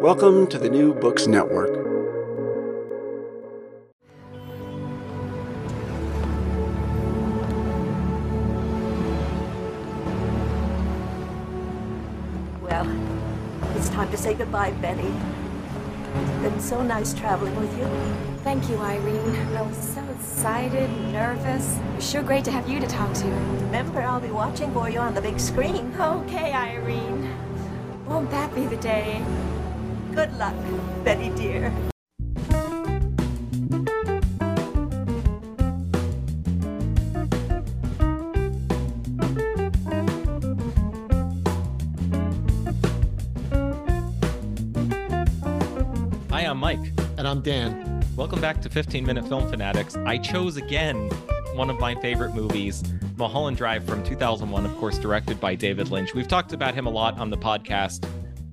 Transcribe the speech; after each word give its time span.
Welcome 0.00 0.46
to 0.46 0.58
the 0.58 0.70
New 0.70 0.94
Books 0.94 1.26
Network. 1.26 1.74
Well, 12.62 12.88
it's 13.76 13.90
time 13.90 14.10
to 14.10 14.16
say 14.16 14.32
goodbye, 14.32 14.70
Betty. 14.80 15.02
It's 15.02 16.42
been 16.42 16.60
so 16.60 16.82
nice 16.82 17.12
traveling 17.12 17.54
with 17.56 17.76
you. 17.76 17.84
Thank 18.42 18.70
you, 18.70 18.78
Irene. 18.78 19.36
I 19.54 19.60
was 19.60 19.76
so 19.76 20.02
excited, 20.18 20.88
nervous. 21.12 21.76
It 21.76 21.96
was 21.96 22.10
sure 22.10 22.22
great 22.22 22.46
to 22.46 22.50
have 22.50 22.66
you 22.66 22.80
to 22.80 22.86
talk 22.86 23.12
to. 23.16 23.26
Remember, 23.26 24.00
I'll 24.00 24.18
be 24.18 24.30
watching 24.30 24.72
for 24.72 24.88
you 24.88 24.98
on 25.00 25.12
the 25.12 25.20
big 25.20 25.38
screen. 25.38 25.94
Okay, 26.00 26.54
Irene. 26.54 27.28
Won't 28.06 28.30
that 28.30 28.54
be 28.54 28.64
the 28.64 28.78
day? 28.78 29.22
Good 30.14 30.36
luck, 30.38 30.54
Betty 31.04 31.30
dear. 31.36 31.72
Hi, 46.28 46.40
I'm 46.42 46.58
Mike. 46.58 46.80
And 47.16 47.28
I'm 47.28 47.40
Dan. 47.40 48.02
Welcome 48.16 48.40
back 48.40 48.60
to 48.62 48.68
15 48.68 49.06
Minute 49.06 49.28
Film 49.28 49.48
Fanatics. 49.48 49.96
I 50.06 50.18
chose 50.18 50.56
again 50.56 51.08
one 51.54 51.70
of 51.70 51.78
my 51.78 51.94
favorite 51.94 52.34
movies, 52.34 52.82
Mulholland 53.16 53.56
Drive 53.56 53.84
from 53.84 54.02
2001, 54.02 54.64
of 54.66 54.76
course, 54.78 54.98
directed 54.98 55.38
by 55.38 55.54
David 55.54 55.90
Lynch. 55.90 56.14
We've 56.14 56.26
talked 56.26 56.52
about 56.52 56.74
him 56.74 56.86
a 56.86 56.90
lot 56.90 57.16
on 57.18 57.30
the 57.30 57.38
podcast. 57.38 58.04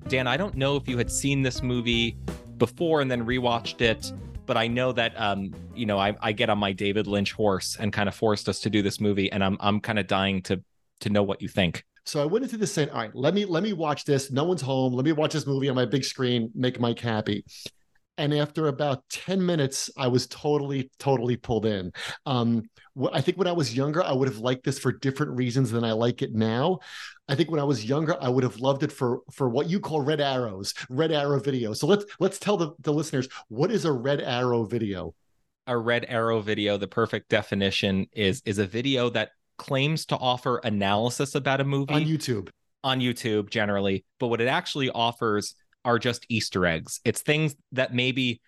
Dan, 0.08 0.26
I 0.26 0.38
don't 0.38 0.54
know 0.54 0.76
if 0.76 0.88
you 0.88 0.96
had 0.96 1.12
seen 1.12 1.42
this 1.42 1.62
movie 1.62 2.16
before 2.56 3.02
and 3.02 3.10
then 3.10 3.26
rewatched 3.26 3.82
it, 3.82 4.10
but 4.46 4.56
I 4.56 4.66
know 4.66 4.90
that 4.92 5.12
um, 5.20 5.54
you 5.74 5.84
know, 5.84 5.98
I, 5.98 6.16
I 6.22 6.32
get 6.32 6.48
on 6.48 6.56
my 6.56 6.72
David 6.72 7.06
Lynch 7.06 7.32
horse 7.32 7.76
and 7.78 7.92
kind 7.92 8.08
of 8.08 8.14
forced 8.14 8.48
us 8.48 8.60
to 8.60 8.70
do 8.70 8.80
this 8.80 9.00
movie, 9.00 9.30
and 9.30 9.44
I'm 9.44 9.58
I'm 9.60 9.80
kind 9.80 9.98
of 9.98 10.06
dying 10.06 10.40
to 10.44 10.62
to 11.00 11.10
know 11.10 11.22
what 11.22 11.42
you 11.42 11.48
think. 11.48 11.84
So 12.06 12.22
I 12.22 12.24
went 12.24 12.42
into 12.42 12.56
this 12.56 12.72
saying, 12.72 12.88
all 12.88 13.02
right, 13.02 13.14
let 13.14 13.34
me 13.34 13.44
let 13.44 13.62
me 13.62 13.74
watch 13.74 14.06
this. 14.06 14.30
No 14.30 14.44
one's 14.44 14.62
home. 14.62 14.94
Let 14.94 15.04
me 15.04 15.12
watch 15.12 15.34
this 15.34 15.46
movie 15.46 15.68
on 15.68 15.76
my 15.76 15.84
big 15.84 16.04
screen, 16.04 16.50
make 16.54 16.80
Mike 16.80 17.00
happy. 17.00 17.44
And 18.16 18.34
after 18.34 18.66
about 18.66 19.04
10 19.10 19.44
minutes, 19.44 19.90
I 19.96 20.08
was 20.08 20.26
totally, 20.26 20.90
totally 20.98 21.36
pulled 21.36 21.66
in. 21.66 21.92
Um, 22.26 22.64
I 23.12 23.20
think 23.20 23.38
when 23.38 23.46
I 23.46 23.52
was 23.52 23.76
younger, 23.76 24.02
I 24.02 24.10
would 24.10 24.26
have 24.26 24.38
liked 24.38 24.64
this 24.64 24.76
for 24.78 24.90
different 24.90 25.36
reasons 25.36 25.70
than 25.70 25.84
I 25.84 25.92
like 25.92 26.20
it 26.20 26.34
now. 26.34 26.80
I 27.28 27.34
think 27.34 27.50
when 27.50 27.60
I 27.60 27.64
was 27.64 27.84
younger, 27.84 28.16
I 28.20 28.28
would 28.28 28.42
have 28.42 28.58
loved 28.58 28.82
it 28.82 28.90
for 28.90 29.20
for 29.30 29.48
what 29.48 29.68
you 29.68 29.80
call 29.80 30.00
red 30.00 30.20
arrows, 30.20 30.72
red 30.88 31.12
arrow 31.12 31.38
video. 31.38 31.74
So 31.74 31.86
let's 31.86 32.04
let's 32.18 32.38
tell 32.38 32.56
the, 32.56 32.72
the 32.80 32.92
listeners 32.92 33.28
what 33.48 33.70
is 33.70 33.84
a 33.84 33.92
red 33.92 34.20
arrow 34.20 34.64
video. 34.64 35.14
A 35.66 35.76
red 35.76 36.06
arrow 36.08 36.40
video, 36.40 36.78
the 36.78 36.88
perfect 36.88 37.28
definition 37.28 38.06
is 38.12 38.40
is 38.46 38.58
a 38.58 38.66
video 38.66 39.10
that 39.10 39.30
claims 39.58 40.06
to 40.06 40.16
offer 40.16 40.58
analysis 40.64 41.34
about 41.34 41.60
a 41.60 41.64
movie 41.64 41.92
on 41.92 42.04
YouTube. 42.04 42.48
On 42.82 43.00
YouTube 43.00 43.50
generally, 43.50 44.04
but 44.18 44.28
what 44.28 44.40
it 44.40 44.48
actually 44.48 44.88
offers 44.88 45.54
are 45.84 45.98
just 45.98 46.24
Easter 46.28 46.64
eggs. 46.64 47.00
It's 47.04 47.20
things 47.20 47.54
that 47.72 47.92
maybe 47.92 48.40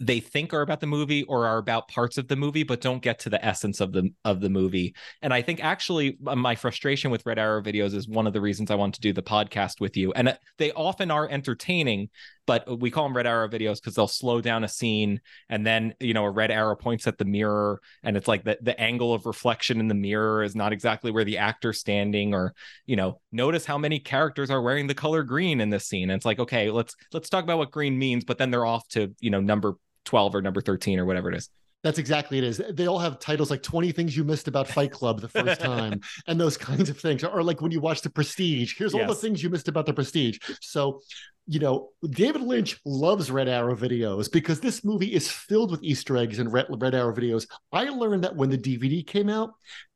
they 0.00 0.20
think 0.20 0.52
are 0.52 0.62
about 0.62 0.80
the 0.80 0.86
movie 0.86 1.22
or 1.24 1.46
are 1.46 1.58
about 1.58 1.88
parts 1.88 2.18
of 2.18 2.26
the 2.28 2.36
movie 2.36 2.64
but 2.64 2.80
don't 2.80 3.02
get 3.02 3.18
to 3.20 3.30
the 3.30 3.44
essence 3.44 3.80
of 3.80 3.92
the 3.92 4.10
of 4.24 4.40
the 4.40 4.50
movie. 4.50 4.94
And 5.22 5.32
i 5.32 5.42
think 5.42 5.62
actually 5.62 6.18
my 6.20 6.54
frustration 6.54 7.10
with 7.10 7.24
red 7.26 7.38
arrow 7.38 7.62
videos 7.62 7.94
is 7.94 8.08
one 8.08 8.26
of 8.26 8.32
the 8.32 8.40
reasons 8.40 8.70
i 8.70 8.74
want 8.74 8.94
to 8.94 9.00
do 9.00 9.12
the 9.12 9.22
podcast 9.22 9.80
with 9.80 9.96
you. 9.96 10.12
And 10.12 10.28
uh, 10.28 10.34
they 10.58 10.72
often 10.72 11.10
are 11.10 11.28
entertaining 11.28 12.10
but 12.46 12.80
we 12.80 12.90
call 12.90 13.04
them 13.04 13.16
red 13.16 13.26
arrow 13.26 13.48
videos 13.48 13.76
because 13.76 13.94
they'll 13.94 14.08
slow 14.08 14.40
down 14.40 14.64
a 14.64 14.68
scene 14.68 15.20
and 15.48 15.66
then 15.66 15.94
you 16.00 16.14
know 16.14 16.24
a 16.24 16.30
red 16.30 16.50
arrow 16.50 16.76
points 16.76 17.06
at 17.06 17.18
the 17.18 17.24
mirror 17.24 17.80
and 18.02 18.16
it's 18.16 18.28
like 18.28 18.44
the, 18.44 18.58
the 18.62 18.78
angle 18.80 19.14
of 19.14 19.26
reflection 19.26 19.80
in 19.80 19.88
the 19.88 19.94
mirror 19.94 20.42
is 20.42 20.54
not 20.54 20.72
exactly 20.72 21.10
where 21.10 21.24
the 21.24 21.38
actor's 21.38 21.78
standing 21.78 22.34
or 22.34 22.54
you 22.86 22.96
know 22.96 23.20
notice 23.30 23.64
how 23.64 23.78
many 23.78 23.98
characters 23.98 24.50
are 24.50 24.62
wearing 24.62 24.86
the 24.86 24.94
color 24.94 25.22
green 25.22 25.60
in 25.60 25.70
this 25.70 25.86
scene 25.86 26.10
and 26.10 26.18
it's 26.18 26.26
like 26.26 26.38
okay 26.38 26.70
let's 26.70 26.94
let's 27.12 27.28
talk 27.28 27.44
about 27.44 27.58
what 27.58 27.70
green 27.70 27.98
means 27.98 28.24
but 28.24 28.38
then 28.38 28.50
they're 28.50 28.66
off 28.66 28.86
to 28.88 29.14
you 29.20 29.30
know 29.30 29.40
number 29.40 29.76
12 30.04 30.34
or 30.34 30.42
number 30.42 30.60
13 30.60 30.98
or 30.98 31.04
whatever 31.04 31.30
it 31.30 31.36
is. 31.36 31.48
That's 31.82 31.98
exactly 31.98 32.38
it 32.38 32.44
is. 32.44 32.62
They 32.70 32.86
all 32.86 32.98
have 32.98 33.18
titles 33.18 33.50
like 33.50 33.62
20 33.62 33.90
things 33.92 34.16
you 34.16 34.22
missed 34.22 34.46
about 34.46 34.68
Fight 34.68 34.92
Club 34.92 35.20
the 35.20 35.28
first 35.28 35.60
time 35.62 36.00
and 36.26 36.40
those 36.40 36.56
kinds 36.56 36.88
of 36.88 36.98
things. 36.98 37.24
Or 37.24 37.42
like 37.42 37.60
when 37.60 37.72
you 37.72 37.80
watch 37.80 38.02
The 38.02 38.10
Prestige, 38.10 38.76
here's 38.78 38.94
yes. 38.94 39.02
all 39.02 39.08
the 39.08 39.20
things 39.20 39.42
you 39.42 39.50
missed 39.50 39.68
about 39.68 39.86
The 39.86 39.94
Prestige. 39.94 40.38
So, 40.60 41.00
you 41.46 41.58
know, 41.58 41.90
David 42.08 42.42
Lynch 42.42 42.78
loves 42.84 43.30
Red 43.30 43.48
Arrow 43.48 43.74
videos 43.74 44.30
because 44.30 44.60
this 44.60 44.84
movie 44.84 45.12
is 45.12 45.30
filled 45.30 45.72
with 45.72 45.82
Easter 45.82 46.16
eggs 46.16 46.38
and 46.38 46.52
Red, 46.52 46.66
Red 46.70 46.94
Arrow 46.94 47.14
videos. 47.14 47.48
I 47.72 47.84
learned 47.88 48.22
that 48.22 48.36
when 48.36 48.50
the 48.50 48.58
DVD 48.58 49.04
came 49.04 49.28
out, 49.28 49.50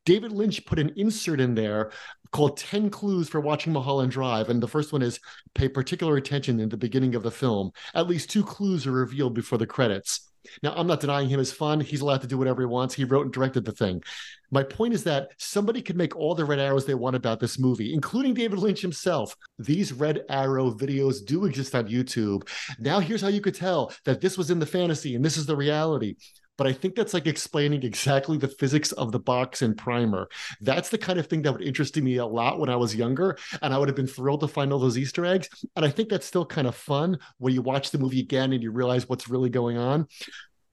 David 0.04 0.32
Lynch 0.32 0.64
put 0.66 0.78
an 0.78 0.92
insert 0.96 1.40
in 1.40 1.54
there 1.54 1.92
called 2.32 2.56
10 2.58 2.90
Clues 2.90 3.28
for 3.28 3.40
Watching 3.40 3.72
Mulholland 3.72 4.12
Drive. 4.12 4.48
And 4.48 4.62
the 4.62 4.68
first 4.68 4.92
one 4.92 5.02
is 5.02 5.20
pay 5.54 5.68
particular 5.68 6.16
attention 6.16 6.58
in 6.58 6.68
the 6.68 6.76
beginning 6.76 7.14
of 7.14 7.22
the 7.22 7.30
film. 7.30 7.70
At 7.94 8.08
least 8.08 8.30
two 8.30 8.44
clues 8.44 8.86
are 8.86 8.92
revealed 8.92 9.34
before 9.34 9.58
the 9.58 9.66
credits. 9.66 10.25
Now, 10.62 10.74
I'm 10.76 10.86
not 10.86 11.00
denying 11.00 11.28
him 11.28 11.38
his 11.38 11.52
fun. 11.52 11.80
He's 11.80 12.00
allowed 12.00 12.22
to 12.22 12.26
do 12.26 12.38
whatever 12.38 12.62
he 12.62 12.66
wants. 12.66 12.94
He 12.94 13.04
wrote 13.04 13.24
and 13.24 13.32
directed 13.32 13.64
the 13.64 13.72
thing. 13.72 14.02
My 14.50 14.62
point 14.62 14.94
is 14.94 15.04
that 15.04 15.30
somebody 15.38 15.82
could 15.82 15.96
make 15.96 16.14
all 16.16 16.34
the 16.34 16.44
red 16.44 16.60
arrows 16.60 16.86
they 16.86 16.94
want 16.94 17.16
about 17.16 17.40
this 17.40 17.58
movie, 17.58 17.92
including 17.92 18.34
David 18.34 18.58
Lynch 18.58 18.80
himself. 18.80 19.36
These 19.58 19.92
red 19.92 20.22
arrow 20.28 20.70
videos 20.70 21.24
do 21.24 21.46
exist 21.46 21.74
on 21.74 21.88
YouTube. 21.88 22.48
Now, 22.78 23.00
here's 23.00 23.22
how 23.22 23.28
you 23.28 23.40
could 23.40 23.54
tell 23.54 23.92
that 24.04 24.20
this 24.20 24.38
was 24.38 24.50
in 24.50 24.58
the 24.58 24.66
fantasy 24.66 25.14
and 25.14 25.24
this 25.24 25.36
is 25.36 25.46
the 25.46 25.56
reality 25.56 26.16
but 26.56 26.66
I 26.66 26.72
think 26.72 26.94
that's 26.94 27.14
like 27.14 27.26
explaining 27.26 27.82
exactly 27.82 28.38
the 28.38 28.48
physics 28.48 28.92
of 28.92 29.12
the 29.12 29.18
box 29.18 29.62
and 29.62 29.76
primer. 29.76 30.28
That's 30.60 30.88
the 30.88 30.98
kind 30.98 31.18
of 31.18 31.26
thing 31.26 31.42
that 31.42 31.52
would 31.52 31.62
interest 31.62 31.96
me 31.96 32.16
a 32.16 32.26
lot 32.26 32.58
when 32.58 32.68
I 32.68 32.76
was 32.76 32.94
younger, 32.94 33.36
and 33.62 33.72
I 33.72 33.78
would 33.78 33.88
have 33.88 33.96
been 33.96 34.06
thrilled 34.06 34.40
to 34.40 34.48
find 34.48 34.72
all 34.72 34.78
those 34.78 34.98
Easter 34.98 35.24
eggs. 35.24 35.48
And 35.76 35.84
I 35.84 35.90
think 35.90 36.08
that's 36.08 36.26
still 36.26 36.46
kind 36.46 36.66
of 36.66 36.74
fun 36.74 37.18
when 37.38 37.54
you 37.54 37.62
watch 37.62 37.90
the 37.90 37.98
movie 37.98 38.20
again 38.20 38.52
and 38.52 38.62
you 38.62 38.70
realize 38.70 39.08
what's 39.08 39.28
really 39.28 39.50
going 39.50 39.78
on. 39.78 40.06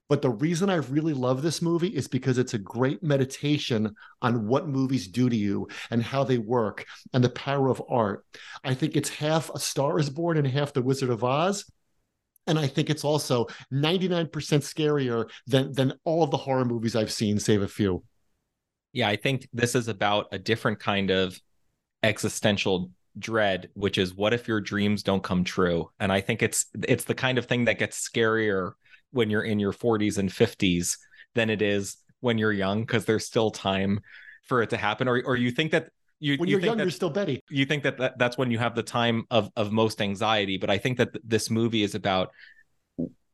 But 0.10 0.22
the 0.22 0.30
reason 0.30 0.70
I 0.70 0.76
really 0.76 1.14
love 1.14 1.42
this 1.42 1.62
movie 1.62 1.88
is 1.88 2.08
because 2.08 2.38
it's 2.38 2.54
a 2.54 2.60
great 2.60 3.02
meditation 3.02 3.96
on 4.22 4.48
what 4.48 4.68
movies 4.68 5.08
do 5.08 5.30
to 5.30 5.36
you 5.36 5.70
and 5.90 6.04
how 6.04 6.24
they 6.24 6.38
work 6.38 6.86
and 7.14 7.24
the 7.24 7.30
power 7.30 7.70
of 7.70 7.82
art. 7.90 8.26
I 8.64 8.74
think 8.74 8.96
it's 8.96 9.10
half 9.10 9.50
A 9.56 9.60
Star 9.60 9.98
is 10.00 10.10
Born 10.10 10.38
and 10.38 10.46
half 10.46 10.74
The 10.74 10.82
Wizard 10.82 11.10
of 11.10 11.24
Oz 11.24 11.66
and 12.48 12.60
I 12.60 12.68
think 12.68 12.90
it's 12.90 13.04
also 13.04 13.48
99% 13.72 14.30
scarier 14.30 15.30
than 15.48 15.72
than 15.74 15.94
all 16.04 16.24
of 16.24 16.32
the 16.32 16.38
horror 16.38 16.66
movies 16.66 16.96
I've 16.96 17.12
seen, 17.12 17.40
save 17.40 17.62
a 17.62 17.68
few. 17.68 18.04
Yeah, 18.92 19.08
I 19.08 19.16
think 19.16 19.48
this 19.54 19.76
is 19.76 19.88
about 19.88 20.28
a 20.32 20.40
different 20.40 20.80
kind 20.80 21.10
of 21.10 21.40
existential 22.04 22.92
dread, 23.18 23.70
which 23.74 23.98
is 23.98 24.14
what 24.14 24.34
if 24.34 24.48
your 24.48 24.62
dreams 24.62 25.04
don't 25.04 25.24
come 25.24 25.44
true? 25.44 25.90
And 26.00 26.12
I 26.12 26.22
think 26.22 26.44
it's 26.44 26.66
it's 26.84 27.06
the 27.06 27.16
kind 27.16 27.38
of 27.38 27.46
thing 27.46 27.66
that 27.66 27.80
gets 27.80 28.08
scarier 28.08 28.74
when 29.12 29.30
you're 29.30 29.44
in 29.44 29.60
your 29.60 29.74
40s 29.74 30.18
and 30.18 30.30
50s 30.30 30.98
than 31.36 31.50
it 31.50 31.62
is 31.62 31.98
when 32.20 32.38
you're 32.38 32.54
young 32.54 32.82
because 32.82 33.06
there's 33.06 33.26
still 33.26 33.52
time 33.52 34.00
for 34.48 34.62
it 34.62 34.70
to 34.72 34.78
happen 34.78 35.08
or 35.08 35.22
or 35.26 35.36
you 35.36 35.52
think 35.52 35.72
that 35.72 35.90
you, 36.24 36.38
when 36.38 36.48
you 36.48 36.54
you're 36.54 36.66
young, 36.66 36.78
that, 36.78 36.84
you're 36.84 36.92
still 36.92 37.10
Betty. 37.10 37.42
You 37.50 37.66
think 37.66 37.84
that, 37.84 37.98
that 37.98 38.18
that's 38.18 38.38
when 38.38 38.50
you 38.50 38.58
have 38.58 38.76
the 38.76 38.84
time 38.84 39.26
of 39.30 39.50
of 39.58 39.72
most 39.72 40.02
anxiety, 40.02 40.58
but 40.58 40.70
I 40.70 40.78
think 40.78 40.98
that 40.98 41.10
this 41.24 41.50
movie 41.50 41.84
is 41.84 41.96
about 41.96 42.32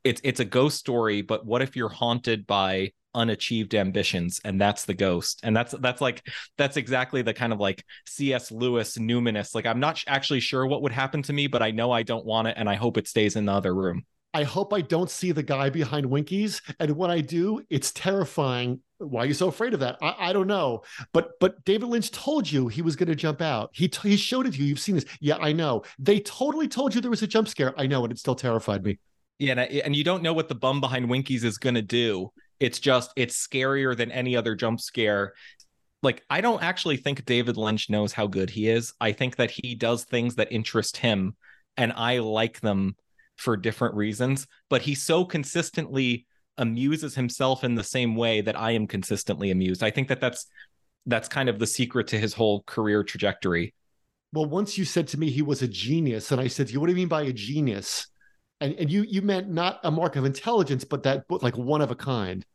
it's 0.04 0.20
it's 0.24 0.40
a 0.40 0.46
ghost 0.46 0.78
story, 0.80 1.22
but 1.22 1.46
what 1.46 1.62
if 1.62 1.76
you're 1.76 1.90
haunted 1.90 2.48
by 2.48 2.92
unachieved 3.16 3.74
ambitions 3.76 4.40
and 4.46 4.62
that's 4.62 4.86
the 4.86 4.94
ghost 4.94 5.40
and 5.42 5.58
that's 5.58 5.72
that's 5.80 6.00
like 6.00 6.24
that's 6.60 6.78
exactly 6.78 7.24
the 7.24 7.34
kind 7.34 7.52
of 7.52 7.60
like 7.60 7.84
cs 8.06 8.52
lewis 8.52 9.00
numinous 9.00 9.56
like 9.56 9.66
i'm 9.66 9.80
not 9.80 10.04
actually 10.06 10.40
sure 10.40 10.68
what 10.68 10.84
would 10.84 10.92
happen 10.92 11.24
to 11.24 11.34
me 11.34 11.48
but 11.48 11.64
i 11.64 11.72
know 11.72 11.92
i 11.92 12.04
don't 12.04 12.24
want 12.24 12.48
it 12.48 12.54
and 12.56 12.70
i 12.70 12.76
hope 12.76 12.98
it 12.98 13.08
stays 13.08 13.36
in 13.36 13.46
the 13.46 13.52
other 13.52 13.74
room 13.74 14.06
I 14.34 14.44
hope 14.44 14.74
I 14.74 14.82
don't 14.82 15.10
see 15.10 15.32
the 15.32 15.42
guy 15.42 15.70
behind 15.72 16.06
Winkie's. 16.06 16.62
And 16.80 16.92
when 16.92 17.10
I 17.10 17.22
do, 17.22 17.64
it's 17.70 17.92
terrifying. 17.92 18.82
Why 19.00 19.24
are 19.24 19.26
you 19.26 19.34
so 19.34 19.48
afraid 19.48 19.74
of 19.74 19.80
that? 19.80 19.98
I, 20.02 20.16
I 20.20 20.34
don't 20.34 20.48
know. 20.48 20.84
But 21.14 21.40
but 21.40 21.64
David 21.64 21.88
Lynch 21.88 22.12
told 22.12 22.52
you 22.52 22.68
he 22.68 22.82
was 22.82 22.96
going 22.96 23.08
to 23.08 23.16
jump 23.16 23.42
out. 23.42 23.70
He 23.74 23.88
t- 23.88 24.10
he 24.10 24.18
showed 24.18 24.46
it 24.46 24.54
to 24.54 24.60
you. 24.60 24.66
You've 24.66 24.80
seen 24.80 24.96
this. 24.96 25.06
Yeah, 25.22 25.38
I 25.38 25.54
know. 25.54 25.84
They 25.98 26.20
totally 26.20 26.68
told 26.68 26.94
you 26.94 27.02
there 27.02 27.10
was 27.10 27.24
a 27.24 27.28
jump 27.28 27.48
scare. 27.48 27.74
I 27.78 27.88
know, 27.88 28.04
and 28.04 28.12
it 28.12 28.20
still 28.20 28.36
terrified 28.36 28.84
me. 28.84 29.00
Yeah, 29.40 29.52
and, 29.52 29.62
I, 29.62 29.64
and 29.86 29.96
you 29.96 30.04
don't 30.04 30.22
know 30.22 30.34
what 30.34 30.50
the 30.50 30.56
bum 30.56 30.82
behind 30.82 31.10
Winkie's 31.10 31.46
is 31.46 31.58
going 31.58 31.76
to 31.76 31.82
do. 31.82 32.32
It's 32.60 32.80
just 32.80 33.12
it's 33.16 33.48
scarier 33.48 33.96
than 33.96 34.12
any 34.12 34.36
other 34.36 34.54
jump 34.54 34.82
scare. 34.82 35.34
Like 36.04 36.24
I 36.30 36.42
don't 36.42 36.62
actually 36.62 36.98
think 36.98 37.26
David 37.26 37.56
Lynch 37.56 37.90
knows 37.90 38.12
how 38.12 38.28
good 38.28 38.50
he 38.50 38.68
is. 38.68 38.94
I 39.00 39.14
think 39.14 39.38
that 39.38 39.52
he 39.52 39.76
does 39.76 40.04
things 40.04 40.36
that 40.36 40.52
interest 40.52 40.98
him, 40.98 41.36
and 41.78 41.94
I 41.94 42.20
like 42.20 42.60
them 42.60 42.96
for 43.38 43.56
different 43.56 43.96
reasons, 43.96 44.46
but 44.70 44.82
he 44.82 44.94
so 44.94 45.24
consistently 45.24 46.26
amuses 46.60 47.16
himself 47.16 47.64
in 47.64 47.74
the 47.74 47.84
same 47.84 48.16
way 48.16 48.42
that 48.42 48.60
I 48.60 48.72
am 48.72 48.86
consistently 48.86 49.50
amused. 49.50 49.82
I 49.82 49.90
think 49.90 50.10
that 50.10 50.22
that's 50.22 50.46
that's 51.06 51.28
kind 51.28 51.50
of 51.50 51.58
the 51.58 51.66
secret 51.66 52.08
to 52.08 52.20
his 52.20 52.34
whole 52.34 52.62
career 52.68 53.04
trajectory. 53.04 53.74
Well, 54.32 54.46
once 54.46 54.78
you 54.78 54.86
said 54.86 55.08
to 55.10 55.20
me 55.20 55.32
he 55.32 55.42
was 55.42 55.64
a 55.64 55.68
genius, 55.68 56.32
and 56.32 56.40
I 56.40 56.48
said, 56.48 56.70
"You 56.70 56.80
what 56.80 56.88
do 56.88 56.92
you 56.92 56.98
mean 56.98 57.08
by 57.08 57.24
a 57.24 57.34
genius?" 57.34 58.08
And 58.62 58.76
and 58.76 58.92
you 58.92 59.04
you 59.04 59.22
meant 59.24 59.50
not 59.50 59.80
a 59.84 59.90
mark 59.90 60.16
of 60.16 60.26
intelligence, 60.26 60.84
but 60.84 61.04
that 61.04 61.24
like 61.30 61.58
one 61.58 61.82
of 61.82 61.90
a 61.90 61.96
kind. 61.96 62.46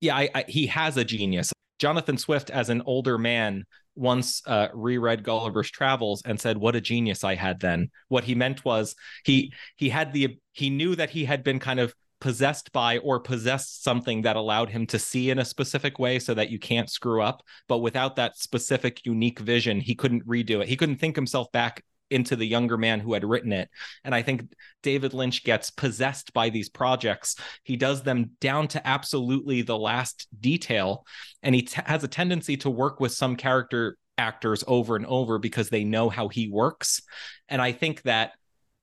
Yeah, 0.00 0.16
I, 0.16 0.28
I, 0.34 0.44
he 0.48 0.66
has 0.66 0.96
a 0.96 1.04
genius. 1.04 1.52
Jonathan 1.78 2.18
Swift, 2.18 2.50
as 2.50 2.68
an 2.68 2.82
older 2.86 3.18
man, 3.18 3.64
once 3.94 4.42
uh, 4.46 4.68
reread 4.74 5.22
Gulliver's 5.22 5.70
Travels 5.70 6.22
and 6.24 6.38
said, 6.38 6.58
"What 6.58 6.76
a 6.76 6.80
genius 6.80 7.24
I 7.24 7.34
had 7.34 7.60
then." 7.60 7.90
What 8.08 8.24
he 8.24 8.34
meant 8.34 8.64
was 8.64 8.94
he 9.24 9.52
he 9.76 9.88
had 9.88 10.12
the 10.12 10.38
he 10.52 10.70
knew 10.70 10.96
that 10.96 11.10
he 11.10 11.24
had 11.24 11.44
been 11.44 11.58
kind 11.58 11.80
of 11.80 11.94
possessed 12.22 12.70
by 12.70 12.98
or 12.98 13.18
possessed 13.18 13.82
something 13.82 14.22
that 14.22 14.36
allowed 14.36 14.70
him 14.70 14.86
to 14.86 14.96
see 14.96 15.28
in 15.28 15.40
a 15.40 15.44
specific 15.44 15.98
way 15.98 16.20
so 16.20 16.32
that 16.32 16.50
you 16.50 16.58
can't 16.58 16.88
screw 16.88 17.20
up 17.20 17.42
but 17.66 17.78
without 17.78 18.14
that 18.14 18.38
specific 18.38 19.04
unique 19.04 19.40
vision 19.40 19.80
he 19.80 19.92
couldn't 19.92 20.24
redo 20.24 20.62
it 20.62 20.68
he 20.68 20.76
couldn't 20.76 20.98
think 20.98 21.16
himself 21.16 21.50
back 21.50 21.82
into 22.12 22.36
the 22.36 22.46
younger 22.46 22.76
man 22.76 23.00
who 23.00 23.14
had 23.14 23.24
written 23.24 23.52
it. 23.52 23.70
And 24.04 24.14
I 24.14 24.22
think 24.22 24.54
David 24.82 25.14
Lynch 25.14 25.44
gets 25.44 25.70
possessed 25.70 26.32
by 26.32 26.50
these 26.50 26.68
projects. 26.68 27.36
He 27.64 27.76
does 27.76 28.02
them 28.02 28.32
down 28.40 28.68
to 28.68 28.86
absolutely 28.86 29.62
the 29.62 29.78
last 29.78 30.28
detail. 30.38 31.06
And 31.42 31.54
he 31.54 31.62
t- 31.62 31.80
has 31.86 32.04
a 32.04 32.08
tendency 32.08 32.58
to 32.58 32.70
work 32.70 33.00
with 33.00 33.12
some 33.12 33.34
character 33.34 33.96
actors 34.18 34.62
over 34.66 34.94
and 34.94 35.06
over 35.06 35.38
because 35.38 35.70
they 35.70 35.84
know 35.84 36.10
how 36.10 36.28
he 36.28 36.48
works. 36.48 37.00
And 37.48 37.62
I 37.62 37.72
think 37.72 38.02
that 38.02 38.32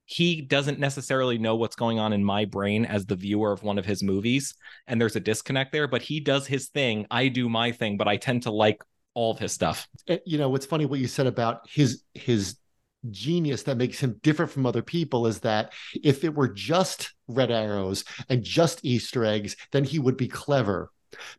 he 0.10 0.42
doesn't 0.42 0.80
necessarily 0.80 1.38
know 1.38 1.56
what's 1.56 1.76
going 1.76 2.00
on 2.00 2.14
in 2.14 2.24
my 2.24 2.44
brain 2.44 2.84
as 2.84 3.06
the 3.06 3.16
viewer 3.16 3.52
of 3.52 3.62
one 3.62 3.78
of 3.78 3.86
his 3.86 4.02
movies 4.02 4.56
and 4.88 5.00
there's 5.00 5.16
a 5.16 5.20
disconnect 5.20 5.72
there 5.72 5.88
but 5.88 6.02
he 6.02 6.20
does 6.20 6.48
his 6.48 6.70
thing 6.70 7.06
i 7.12 7.28
do 7.28 7.48
my 7.48 7.72
thing 7.72 7.96
but 7.96 8.08
i 8.08 8.18
tend 8.18 8.42
to 8.44 8.52
like 8.52 8.82
all 9.14 9.32
of 9.32 9.38
his 9.38 9.52
stuff 9.52 9.88
eh, 10.08 10.18
you 10.26 10.38
know 10.38 10.50
what's 10.50 10.66
funny 10.66 10.86
what 10.86 11.00
you 11.00 11.08
said 11.08 11.28
about 11.28 11.62
his 11.70 12.04
his 12.16 12.56
genius 13.12 13.64
that 13.64 13.78
makes 13.78 14.00
him 14.00 14.20
different 14.24 14.52
from 14.52 14.66
other 14.66 14.82
people 14.82 15.28
is 15.28 15.40
that 15.40 15.74
if 16.04 16.24
it 16.24 16.34
were 16.34 16.50
just 16.50 17.14
red 17.28 17.52
arrows 17.52 18.04
and 18.28 18.44
just 18.44 18.84
Easter 18.84 19.24
eggs, 19.24 19.56
then 19.72 19.84
he 19.84 20.00
would 20.00 20.18
be 20.18 20.28
clever. 20.28 20.92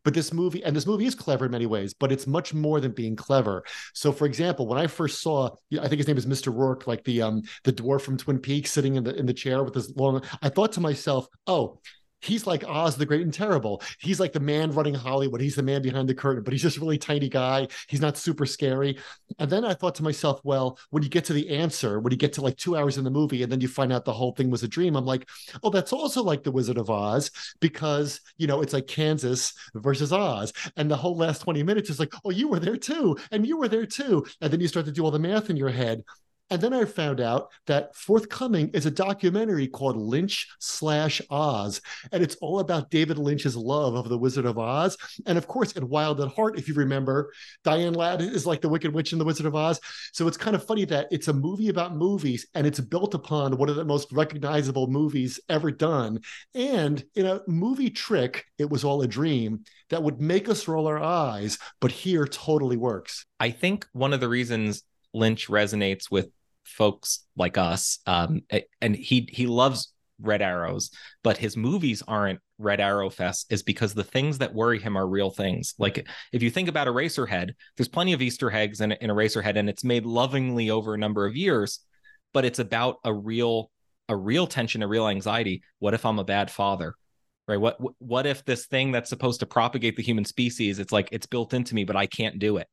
But 0.04 0.14
this 0.14 0.32
movie, 0.32 0.62
and 0.64 0.74
this 0.74 0.86
movie 0.86 1.06
is 1.06 1.14
clever 1.14 1.46
in 1.46 1.50
many 1.50 1.66
ways, 1.66 1.94
but 1.94 2.12
it's 2.12 2.26
much 2.26 2.54
more 2.54 2.80
than 2.80 2.92
being 2.92 3.16
clever. 3.16 3.64
So, 3.94 4.12
for 4.12 4.26
example, 4.26 4.66
when 4.66 4.78
I 4.78 4.86
first 4.86 5.20
saw, 5.20 5.50
I 5.72 5.88
think 5.88 5.98
his 5.98 6.08
name 6.08 6.18
is 6.18 6.26
Mr. 6.26 6.54
Rourke, 6.54 6.86
like 6.86 7.04
the 7.04 7.22
um 7.22 7.42
the 7.64 7.72
dwarf 7.72 8.02
from 8.02 8.16
Twin 8.16 8.38
Peaks, 8.38 8.70
sitting 8.70 8.96
in 8.96 9.04
the 9.04 9.14
in 9.14 9.26
the 9.26 9.34
chair 9.34 9.62
with 9.62 9.74
his 9.74 9.94
long, 9.96 10.22
I 10.42 10.48
thought 10.48 10.72
to 10.72 10.80
myself, 10.80 11.26
oh, 11.46 11.80
he's 12.20 12.46
like 12.46 12.64
Oz 12.66 12.96
the 12.96 13.06
Great 13.06 13.22
and 13.22 13.32
Terrible. 13.32 13.82
He's 13.98 14.20
like 14.20 14.32
the 14.32 14.40
man 14.40 14.72
running 14.72 14.94
Hollywood. 14.94 15.40
He's 15.40 15.56
the 15.56 15.62
man 15.62 15.82
behind 15.82 16.08
the 16.08 16.14
curtain, 16.14 16.42
but 16.42 16.52
he's 16.52 16.62
just 16.62 16.76
a 16.76 16.80
really 16.80 16.98
tiny 16.98 17.28
guy. 17.28 17.68
He's 17.88 18.00
not 18.00 18.16
super 18.16 18.46
scary. 18.46 18.98
And 19.38 19.50
then 19.50 19.64
I 19.64 19.74
thought 19.74 19.94
to 19.96 20.02
myself, 20.02 20.40
well, 20.44 20.78
when 20.90 21.02
you 21.02 21.08
get 21.08 21.24
to 21.26 21.32
the 21.32 21.48
answer, 21.50 22.00
when 22.00 22.12
you 22.12 22.18
get 22.18 22.32
to 22.34 22.42
like 22.42 22.56
two 22.56 22.76
hours 22.76 22.98
in 22.98 23.04
the 23.04 23.10
movie 23.10 23.42
and 23.42 23.50
then 23.50 23.60
you 23.60 23.68
find 23.68 23.92
out 23.92 24.04
the 24.04 24.12
whole 24.12 24.32
thing 24.32 24.50
was 24.50 24.62
a 24.62 24.68
dream, 24.68 24.96
I'm 24.96 25.06
like, 25.06 25.28
oh, 25.62 25.70
that's 25.70 25.92
also 25.92 26.22
like 26.22 26.42
the 26.42 26.52
Wizard 26.52 26.78
of 26.78 26.90
Oz 26.90 27.30
because, 27.60 28.20
you 28.36 28.46
know, 28.46 28.60
it's 28.60 28.72
like 28.72 28.86
Kansas 28.86 29.52
versus 29.74 30.12
Oz. 30.12 30.52
And 30.76 30.90
the 30.90 30.96
whole 30.96 31.16
last 31.16 31.40
20 31.40 31.62
minutes 31.62 31.90
is 31.90 32.00
like, 32.00 32.12
oh, 32.24 32.30
you 32.30 32.48
were 32.48 32.60
there 32.60 32.76
too. 32.76 33.16
And 33.30 33.46
you 33.46 33.56
were 33.56 33.68
there 33.68 33.86
too. 33.86 34.24
And 34.40 34.52
then 34.52 34.60
you 34.60 34.68
start 34.68 34.86
to 34.86 34.92
do 34.92 35.04
all 35.04 35.10
the 35.10 35.18
math 35.18 35.50
in 35.50 35.56
your 35.56 35.70
head. 35.70 36.04
And 36.50 36.60
then 36.60 36.72
I 36.72 36.84
found 36.84 37.20
out 37.20 37.50
that 37.66 37.94
forthcoming 37.94 38.70
is 38.74 38.86
a 38.86 38.90
documentary 38.90 39.68
called 39.68 39.96
Lynch 39.96 40.48
slash 40.58 41.22
Oz. 41.30 41.80
And 42.12 42.22
it's 42.22 42.36
all 42.36 42.58
about 42.58 42.90
David 42.90 43.18
Lynch's 43.18 43.56
love 43.56 43.94
of 43.94 44.08
the 44.08 44.18
Wizard 44.18 44.46
of 44.46 44.58
Oz. 44.58 44.96
And 45.26 45.38
of 45.38 45.46
course, 45.46 45.72
in 45.72 45.88
Wild 45.88 46.20
at 46.20 46.28
Heart, 46.28 46.58
if 46.58 46.68
you 46.68 46.74
remember, 46.74 47.32
Diane 47.62 47.94
Ladd 47.94 48.20
is 48.20 48.46
like 48.46 48.60
the 48.60 48.68
Wicked 48.68 48.92
Witch 48.92 49.12
in 49.12 49.18
the 49.18 49.24
Wizard 49.24 49.46
of 49.46 49.54
Oz. 49.54 49.80
So 50.12 50.26
it's 50.26 50.36
kind 50.36 50.56
of 50.56 50.64
funny 50.64 50.84
that 50.86 51.06
it's 51.10 51.28
a 51.28 51.32
movie 51.32 51.68
about 51.68 51.94
movies 51.94 52.46
and 52.54 52.66
it's 52.66 52.80
built 52.80 53.14
upon 53.14 53.56
one 53.56 53.68
of 53.68 53.76
the 53.76 53.84
most 53.84 54.10
recognizable 54.12 54.88
movies 54.88 55.38
ever 55.48 55.70
done. 55.70 56.20
And 56.54 57.02
in 57.14 57.26
a 57.26 57.40
movie 57.46 57.90
trick, 57.90 58.44
it 58.58 58.68
was 58.68 58.84
all 58.84 59.02
a 59.02 59.06
dream 59.06 59.64
that 59.90 60.02
would 60.02 60.20
make 60.20 60.48
us 60.48 60.68
roll 60.68 60.86
our 60.86 61.02
eyes, 61.02 61.58
but 61.80 61.92
here 61.92 62.26
totally 62.26 62.76
works. 62.76 63.26
I 63.38 63.50
think 63.50 63.86
one 63.92 64.12
of 64.12 64.20
the 64.20 64.28
reasons 64.28 64.82
Lynch 65.12 65.48
resonates 65.48 66.10
with 66.10 66.30
folks 66.70 67.24
like 67.36 67.58
us. 67.58 67.98
Um, 68.06 68.42
and 68.80 68.94
he 68.94 69.28
he 69.30 69.46
loves 69.46 69.92
Red 70.20 70.42
Arrows, 70.42 70.90
but 71.22 71.36
his 71.36 71.56
movies 71.56 72.02
aren't 72.06 72.40
Red 72.58 72.80
Arrow 72.80 73.10
Fest 73.10 73.46
is 73.50 73.62
because 73.62 73.94
the 73.94 74.04
things 74.04 74.38
that 74.38 74.54
worry 74.54 74.78
him 74.78 74.96
are 74.96 75.06
real 75.06 75.30
things. 75.30 75.74
Like 75.78 76.06
if 76.32 76.42
you 76.42 76.50
think 76.50 76.68
about 76.68 76.86
Eraserhead, 76.86 77.52
there's 77.76 77.88
plenty 77.88 78.12
of 78.12 78.22
Easter 78.22 78.50
eggs 78.52 78.80
in, 78.80 78.92
in 78.92 79.10
Eraserhead, 79.10 79.56
and 79.56 79.68
it's 79.68 79.84
made 79.84 80.04
lovingly 80.04 80.70
over 80.70 80.94
a 80.94 80.98
number 80.98 81.26
of 81.26 81.36
years, 81.36 81.80
but 82.32 82.44
it's 82.44 82.58
about 82.58 82.96
a 83.04 83.12
real 83.12 83.70
a 84.08 84.16
real 84.16 84.46
tension, 84.46 84.82
a 84.82 84.88
real 84.88 85.08
anxiety. 85.08 85.62
What 85.78 85.94
if 85.94 86.04
I'm 86.04 86.18
a 86.18 86.24
bad 86.24 86.50
father? 86.50 86.94
Right? 87.48 87.60
What 87.60 87.78
what 87.98 88.26
if 88.26 88.44
this 88.44 88.66
thing 88.66 88.92
that's 88.92 89.08
supposed 89.08 89.40
to 89.40 89.46
propagate 89.46 89.96
the 89.96 90.02
human 90.02 90.24
species, 90.24 90.78
it's 90.78 90.92
like 90.92 91.08
it's 91.12 91.26
built 91.26 91.54
into 91.54 91.74
me, 91.74 91.84
but 91.84 91.96
I 91.96 92.06
can't 92.06 92.38
do 92.38 92.58
it 92.58 92.68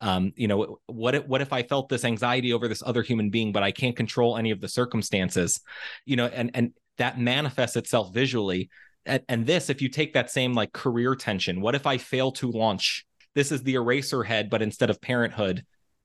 um, 0.00 0.32
you 0.36 0.48
know, 0.48 0.78
what 0.86 1.14
if, 1.14 1.26
what 1.26 1.40
if 1.40 1.52
I 1.52 1.62
felt 1.62 1.88
this 1.88 2.04
anxiety 2.04 2.52
over 2.52 2.68
this 2.68 2.82
other 2.84 3.02
human 3.02 3.30
being, 3.30 3.52
but 3.52 3.62
I 3.62 3.72
can't 3.72 3.96
control 3.96 4.36
any 4.36 4.50
of 4.50 4.60
the 4.60 4.68
circumstances, 4.68 5.60
you 6.04 6.16
know, 6.16 6.26
and 6.26 6.50
and 6.54 6.72
that 6.98 7.18
manifests 7.18 7.76
itself 7.76 8.12
visually. 8.12 8.70
And, 9.06 9.22
and 9.28 9.46
this, 9.46 9.70
if 9.70 9.80
you 9.80 9.88
take 9.88 10.14
that 10.14 10.30
same 10.30 10.54
like 10.54 10.72
career 10.72 11.14
tension, 11.14 11.60
what 11.60 11.74
if 11.74 11.86
I 11.86 11.98
fail 11.98 12.32
to 12.32 12.50
launch? 12.50 13.06
This 13.34 13.50
is 13.50 13.62
the 13.62 13.74
Eraserhead, 13.74 14.50
but 14.50 14.62
instead 14.62 14.90
of 14.90 15.00
parenthood, 15.00 15.64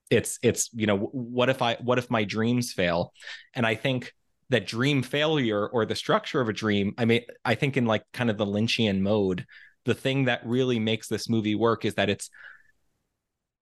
it's 0.10 0.40
it's 0.42 0.70
you 0.74 0.88
know, 0.88 0.98
what 0.98 1.50
if 1.50 1.62
I 1.62 1.76
what 1.82 1.98
if 1.98 2.10
my 2.10 2.24
dreams 2.24 2.74
fail? 2.74 3.14
And 3.54 3.66
I 3.66 3.76
think 3.76 4.14
that 4.50 4.68
dream 4.68 5.02
failure 5.04 5.68
or 5.68 5.86
the 5.86 5.96
structure 5.96 6.42
of 6.42 6.50
a 6.50 6.54
dream, 6.54 6.94
I 6.98 7.06
mean, 7.06 7.22
I 7.46 7.56
think 7.56 7.78
in 7.78 7.86
like 7.86 8.04
kind 8.12 8.30
of 8.30 8.38
the 8.38 8.46
Lynchian 8.46 9.02
mode, 9.02 9.46
the 9.86 9.94
thing 9.94 10.26
that 10.26 10.46
really 10.46 10.80
makes 10.80 11.08
this 11.08 11.30
movie 11.30 11.56
work 11.56 11.86
is 11.86 11.96
that 11.96 12.10
it's 12.10 12.30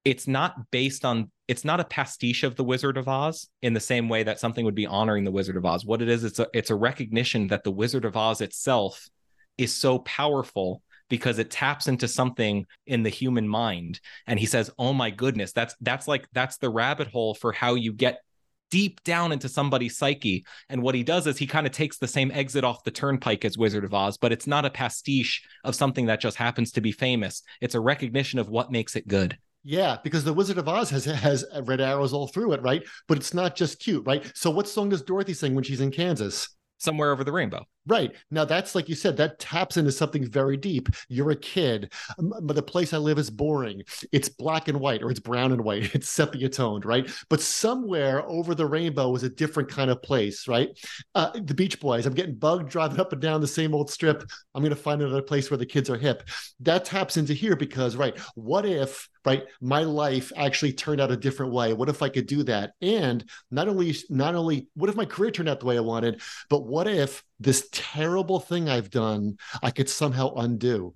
it's 0.04 0.28
not 0.28 0.72
based 0.72 1.06
on 1.06 1.32
it's 1.48 1.66
not 1.66 1.80
a 1.80 1.86
pastiche 1.86 2.44
of 2.44 2.56
the 2.56 2.64
Wizard 2.64 2.98
of 2.98 3.08
Oz 3.08 3.50
in 3.62 3.74
the 3.74 3.80
same 3.80 4.08
way 4.08 4.24
that 4.24 4.40
something 4.40 4.64
would 4.66 4.76
be 4.76 4.88
honoring 4.88 5.26
the 5.26 5.32
Wizard 5.32 5.58
of 5.58 5.66
Oz. 5.66 5.86
What 5.86 6.02
it 6.02 6.10
is, 6.10 6.24
it's 6.24 6.40
a 6.40 6.48
it's 6.54 6.70
a 6.70 6.76
recognition 6.76 7.48
that 7.48 7.64
the 7.64 7.72
Wizard 7.72 8.06
of 8.06 8.18
Oz 8.18 8.42
itself 8.42 9.08
is 9.58 9.76
so 9.76 10.00
powerful 10.00 10.82
because 11.10 11.40
it 11.40 11.52
taps 11.52 11.88
into 11.88 12.08
something 12.08 12.66
in 12.88 13.04
the 13.04 13.10
human 13.10 13.48
mind. 13.48 14.00
And 14.28 14.40
he 14.40 14.46
says, 14.46 14.72
"Oh 14.80 14.94
my 14.94 15.10
goodness, 15.10 15.52
that's 15.52 15.76
that's 15.82 16.08
like 16.08 16.28
that's 16.32 16.58
the 16.58 16.70
rabbit 16.70 17.10
hole 17.10 17.34
for 17.34 17.52
how 17.52 17.76
you 17.76 17.94
get 17.94 18.22
deep 18.72 19.04
down 19.04 19.34
into 19.34 19.50
somebody's 19.50 19.98
psyche. 19.98 20.46
And 20.70 20.82
what 20.82 20.96
he 20.96 21.04
does 21.04 21.28
is 21.28 21.38
he 21.38 21.46
kind 21.46 21.68
of 21.68 21.74
takes 21.74 21.98
the 21.98 22.08
same 22.08 22.32
exit 22.32 22.64
off 22.64 22.86
the 22.86 22.92
turnpike 22.92 23.44
as 23.44 23.58
Wizard 23.58 23.84
of 23.84 23.94
Oz, 23.94 24.18
but 24.18 24.32
it's 24.32 24.48
not 24.48 24.66
a 24.66 24.70
pastiche 24.70 25.44
of 25.66 25.76
something 25.76 26.06
that 26.06 26.22
just 26.22 26.38
happens 26.38 26.72
to 26.72 26.82
be 26.82 26.94
famous. 26.94 27.44
It's 27.60 27.76
a 27.76 27.82
recognition 27.82 28.40
of 28.40 28.50
what 28.50 28.72
makes 28.72 28.96
it 28.96 29.08
good. 29.08 29.38
Yeah, 29.64 29.98
because 30.04 30.24
the 30.24 30.34
Wizard 30.34 30.58
of 30.58 30.68
Oz 30.68 30.90
has 30.90 31.06
has 31.06 31.46
red 31.64 31.82
arrows 31.82 32.14
all 32.14 32.28
through 32.28 32.54
it, 32.54 32.62
right? 32.62 32.84
But 33.08 33.18
it's 33.18 33.34
not 33.34 33.56
just 33.56 33.80
cute, 33.80 34.06
right? 34.06 34.30
So 34.36 34.50
what 34.50 34.68
song 34.68 34.90
does 34.90 35.04
Dorothy 35.04 35.34
sing 35.34 35.54
when 35.54 35.64
she's 35.64 35.82
in 35.82 35.92
Kansas? 35.92 36.50
Somewhere 36.80 37.12
over 37.12 37.24
the 37.24 37.32
rainbow. 37.32 37.64
Right. 37.88 38.16
Now 38.30 38.46
that's 38.46 38.76
like 38.76 38.90
you 38.90 38.96
said, 38.96 39.18
that 39.18 39.40
taps 39.40 39.76
into 39.76 39.92
something 39.92 40.30
very 40.30 40.56
deep. 40.56 40.90
You're 41.10 41.32
a 41.32 41.36
kid, 41.36 41.92
but 42.20 42.56
the 42.56 42.62
place 42.62 42.94
I 42.94 42.98
live 42.98 43.18
is 43.18 43.32
boring. 43.32 43.82
It's 44.12 44.30
black 44.30 44.68
and 44.68 44.80
white, 44.80 45.02
or 45.02 45.10
it's 45.10 45.20
brown 45.20 45.52
and 45.52 45.64
white. 45.64 45.96
It's 46.02 46.10
sepia 46.10 46.50
toned, 46.50 46.86
right? 46.86 47.10
But 47.30 47.42
somewhere 47.42 48.28
over 48.28 48.56
the 48.56 48.66
rainbow 48.66 49.14
is 49.16 49.24
a 49.24 49.30
different 49.30 49.70
kind 49.70 49.90
of 49.90 50.02
place, 50.02 50.48
right? 50.48 50.70
Uh, 51.16 51.32
the 51.34 51.54
Beach 51.54 51.80
Boys. 51.80 52.06
I'm 52.06 52.14
getting 52.14 52.36
bugged 52.36 52.70
driving 52.70 53.00
up 53.00 53.14
and 53.14 53.22
down 53.22 53.42
the 53.42 53.48
same 53.48 53.74
old 53.74 53.90
strip. 53.90 54.24
I'm 54.54 54.62
going 54.62 54.76
to 54.76 54.76
find 54.76 55.02
another 55.02 55.22
place 55.22 55.50
where 55.50 55.58
the 55.58 55.66
kids 55.66 55.90
are 55.90 55.98
hip. 55.98 56.24
That 56.60 56.86
taps 56.86 57.18
into 57.18 57.34
here 57.34 57.56
because, 57.56 57.96
right? 57.96 58.18
What 58.36 58.66
if, 58.66 59.10
right? 59.26 59.44
My 59.60 59.82
life 59.84 60.32
actually 60.36 60.74
turned 60.74 61.02
out 61.02 61.12
a 61.12 61.18
different 61.18 61.52
way. 61.52 61.74
What 61.74 61.90
if 61.90 62.02
I 62.02 62.10
could 62.10 62.28
do 62.28 62.44
that? 62.44 62.74
And 62.82 63.24
not 63.50 63.68
only, 63.68 63.96
not 64.10 64.36
only, 64.36 64.68
what 64.76 64.90
if 64.90 64.96
my 64.96 65.06
career 65.06 65.32
turned 65.32 65.50
out 65.50 65.60
the 65.60 65.66
way 65.66 65.78
I 65.78 65.82
wanted, 65.82 66.22
but 66.50 66.66
what 66.66 66.88
if 66.88 67.24
this 67.42 67.68
terrible 67.72 68.40
thing 68.40 68.70
I've 68.70 68.90
done, 68.90 69.38
I 69.62 69.72
could 69.72 69.90
somehow 69.90 70.34
undo. 70.36 70.94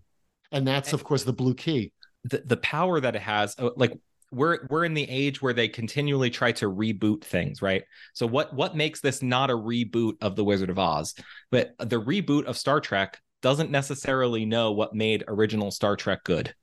And 0.51 0.67
that's, 0.67 0.93
of 0.93 1.03
course, 1.03 1.23
the 1.23 1.33
blue 1.33 1.55
key. 1.55 1.91
The, 2.23 2.43
the 2.45 2.57
power 2.57 2.99
that 2.99 3.15
it 3.15 3.21
has, 3.21 3.55
uh, 3.59 3.71
like 3.75 3.93
we're 4.31 4.65
we're 4.69 4.85
in 4.85 4.93
the 4.93 5.09
age 5.09 5.41
where 5.41 5.53
they 5.53 5.67
continually 5.67 6.29
try 6.29 6.51
to 6.53 6.71
reboot 6.71 7.23
things, 7.23 7.61
right? 7.61 7.83
So 8.13 8.25
what 8.25 8.53
what 8.53 8.75
makes 8.75 8.99
this 8.99 9.21
not 9.21 9.49
a 9.49 9.57
reboot 9.57 10.13
of 10.21 10.35
the 10.35 10.43
Wizard 10.43 10.69
of 10.69 10.79
Oz? 10.79 11.13
But 11.51 11.75
the 11.79 12.01
reboot 12.01 12.45
of 12.45 12.57
Star 12.57 12.79
Trek 12.79 13.19
doesn't 13.41 13.71
necessarily 13.71 14.45
know 14.45 14.71
what 14.71 14.95
made 14.95 15.23
original 15.27 15.71
Star 15.71 15.95
Trek 15.95 16.23
good. 16.23 16.53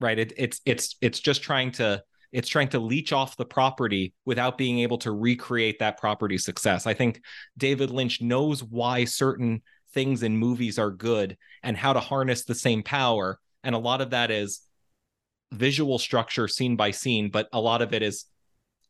Right? 0.00 0.18
It, 0.18 0.32
it's 0.36 0.60
it's 0.64 0.96
it's 1.00 1.20
just 1.20 1.42
trying 1.42 1.72
to 1.72 2.02
it's 2.32 2.48
trying 2.48 2.68
to 2.68 2.78
leech 2.78 3.12
off 3.12 3.36
the 3.36 3.44
property 3.44 4.14
without 4.24 4.58
being 4.58 4.80
able 4.80 4.98
to 4.98 5.12
recreate 5.12 5.78
that 5.80 5.98
property 5.98 6.38
success. 6.38 6.86
I 6.86 6.94
think 6.94 7.22
David 7.56 7.90
Lynch 7.90 8.20
knows 8.20 8.62
why 8.62 9.04
certain 9.04 9.62
things 9.92 10.22
in 10.22 10.36
movies 10.36 10.78
are 10.78 10.90
good 10.90 11.36
and 11.62 11.76
how 11.76 11.92
to 11.92 12.00
harness 12.00 12.44
the 12.44 12.54
same 12.54 12.82
power. 12.82 13.40
And 13.64 13.74
a 13.74 13.78
lot 13.78 14.00
of 14.00 14.10
that 14.10 14.30
is 14.30 14.60
visual 15.52 15.98
structure 15.98 16.46
scene 16.46 16.76
by 16.76 16.92
scene, 16.92 17.30
but 17.30 17.48
a 17.52 17.60
lot 17.60 17.82
of 17.82 17.92
it 17.92 18.02
is 18.02 18.26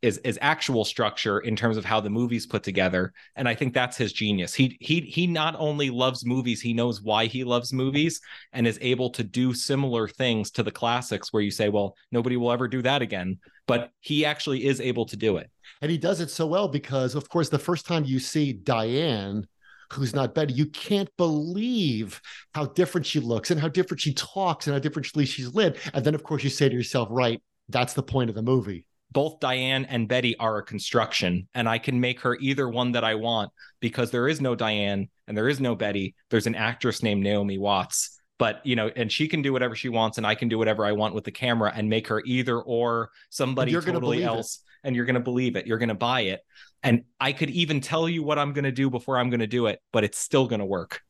is 0.03 0.19
is 0.19 0.39
actual 0.41 0.85
structure 0.85 1.41
in 1.41 1.55
terms 1.55 1.77
of 1.77 1.85
how 1.85 2.01
the 2.01 2.11
movie's 2.11 2.47
put 2.47 2.63
together. 2.63 3.13
And 3.37 3.49
i 3.49 3.55
think 3.55 3.75
that's 3.75 3.97
his 3.97 4.13
genius. 4.13 4.55
He 4.55 4.77
he 4.81 5.01
he 5.01 5.27
not 5.27 5.55
only 5.59 5.91
loves 5.91 6.25
movies 6.25 6.61
he 6.61 6.73
knows 6.73 7.03
why 7.03 7.27
he 7.27 7.45
loves 7.45 7.73
movies 7.73 8.21
and 8.53 8.67
is 8.67 8.79
able 8.81 9.11
to 9.11 9.23
do 9.23 9.53
similar 9.53 10.09
things 10.09 10.51
to 10.53 10.63
the 10.63 10.71
classics 10.71 11.33
where 11.33 11.43
you 11.43 11.51
say 11.51 11.69
well 11.69 11.97
nobody 12.13 12.37
will 12.37 12.53
ever 12.53 12.69
do 12.69 12.83
that 12.83 13.03
again 13.03 13.39
but 13.67 13.93
he 14.01 14.25
actually 14.25 14.67
is 14.67 14.81
able 14.81 15.07
to 15.07 15.17
do 15.17 15.37
it. 15.37 15.51
And 15.81 15.91
he 15.91 15.99
does 15.99 16.21
it 16.21 16.31
so 16.31 16.47
well 16.47 16.69
because 16.69 17.15
of 17.15 17.29
course 17.29 17.49
the 17.49 17.59
first 17.59 17.87
time 17.87 18.05
you 18.05 18.19
see 18.19 18.53
diane 18.53 19.47
who's 19.93 20.15
not 20.15 20.37
Betty, 20.37 20.55
you 20.55 20.67
can't 20.67 21.11
believe 21.17 22.21
how 22.55 22.67
different 22.67 23.05
she 23.05 23.19
looks 23.19 23.51
and 23.51 23.61
how 23.61 23.69
different 23.69 24.01
she 24.01 24.15
talks 24.15 24.69
and 24.69 24.75
how 24.75 24.79
differently 24.79 25.27
she's 25.27 25.53
lived. 25.53 25.79
And 25.93 26.05
then, 26.05 26.15
of 26.15 26.23
course, 26.23 26.45
you 26.45 26.51
say 26.51 26.69
to 26.69 26.75
yourself, 26.77 27.09
right, 27.11 27.43
that's 27.69 27.95
the 27.95 28.03
point 28.05 28.31
of 28.31 28.37
the 28.37 28.43
movie 28.43 28.87
both 29.13 29.41
Diane 29.41 29.85
and 29.87 30.09
Betty 30.09 30.37
are 30.37 30.59
a 30.59 30.63
construction, 30.63 31.49
and 31.55 31.69
I 31.69 31.79
can 31.79 32.01
make 32.01 32.21
her 32.21 32.37
either 32.41 32.69
one 32.69 32.93
that 32.93 33.05
I 33.05 33.15
want 33.17 33.51
because 33.81 34.11
there 34.11 34.29
is 34.29 34.41
no 34.41 34.55
Diane 34.55 35.09
and 35.27 35.37
there 35.37 35.49
is 35.49 35.61
no 35.61 35.75
Betty. 35.75 36.15
There's 36.31 36.47
an 36.47 36.55
actress 36.55 37.03
named 37.03 37.23
Naomi 37.23 37.59
Watts, 37.59 38.21
but 38.39 38.65
you 38.65 38.77
know, 38.77 38.91
and 38.95 39.11
she 39.11 39.29
can 39.29 39.43
do 39.43 39.53
whatever 39.53 39.75
she 39.75 39.89
wants, 39.89 40.19
and 40.19 40.27
I 40.27 40.35
can 40.35 40.49
do 40.49 40.59
whatever 40.59 40.85
I 40.85 40.93
want 40.93 41.15
with 41.15 41.25
the 41.25 41.33
camera 41.33 41.73
and 41.75 41.89
make 41.89 42.09
her 42.09 42.23
either 42.25 42.61
or 42.61 43.11
somebody 43.31 43.73
totally 43.73 44.23
else. 44.25 44.57
It. 44.57 44.61
And 44.83 44.97
you're 44.97 45.05
going 45.05 45.15
to 45.15 45.21
believe 45.21 45.57
it. 45.57 45.67
You're 45.67 45.77
going 45.77 45.91
to 45.91 45.95
buy 45.95 46.23
it. 46.23 46.41
And 46.83 47.05
I 47.21 47.33
could 47.33 47.51
even 47.51 47.83
tell 47.83 48.09
you 48.09 48.23
what 48.23 48.39
I'm 48.39 48.55
going 48.55 48.65
to 48.65 48.73
do 48.73 48.89
before 48.89 49.19
I'm 49.19 49.29
going 49.29 49.41
to 49.41 49.47
do 49.47 49.67
it, 49.67 49.79
but 49.93 50.05
it's 50.05 50.19
still 50.19 50.47
going 50.47 50.61
to 50.61 50.65
work. 50.65 51.03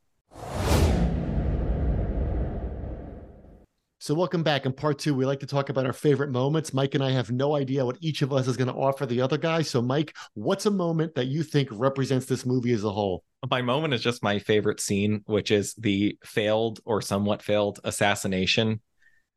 So, 4.03 4.15
welcome 4.15 4.41
back. 4.41 4.65
In 4.65 4.73
part 4.73 4.97
two, 4.97 5.13
we 5.13 5.27
like 5.27 5.41
to 5.41 5.45
talk 5.45 5.69
about 5.69 5.85
our 5.85 5.93
favorite 5.93 6.31
moments. 6.31 6.73
Mike 6.73 6.95
and 6.95 7.03
I 7.03 7.11
have 7.11 7.29
no 7.29 7.55
idea 7.55 7.85
what 7.85 7.99
each 8.01 8.23
of 8.23 8.33
us 8.33 8.47
is 8.47 8.57
going 8.57 8.67
to 8.67 8.73
offer 8.73 9.05
the 9.05 9.21
other 9.21 9.37
guy. 9.37 9.61
So, 9.61 9.79
Mike, 9.79 10.15
what's 10.33 10.65
a 10.65 10.71
moment 10.71 11.13
that 11.13 11.27
you 11.27 11.43
think 11.43 11.69
represents 11.71 12.25
this 12.25 12.43
movie 12.43 12.73
as 12.73 12.83
a 12.83 12.89
whole? 12.89 13.23
My 13.47 13.61
moment 13.61 13.93
is 13.93 14.01
just 14.01 14.23
my 14.23 14.39
favorite 14.39 14.79
scene, 14.79 15.21
which 15.27 15.51
is 15.51 15.75
the 15.75 16.17
failed 16.23 16.79
or 16.83 17.03
somewhat 17.03 17.43
failed 17.43 17.79
assassination 17.83 18.81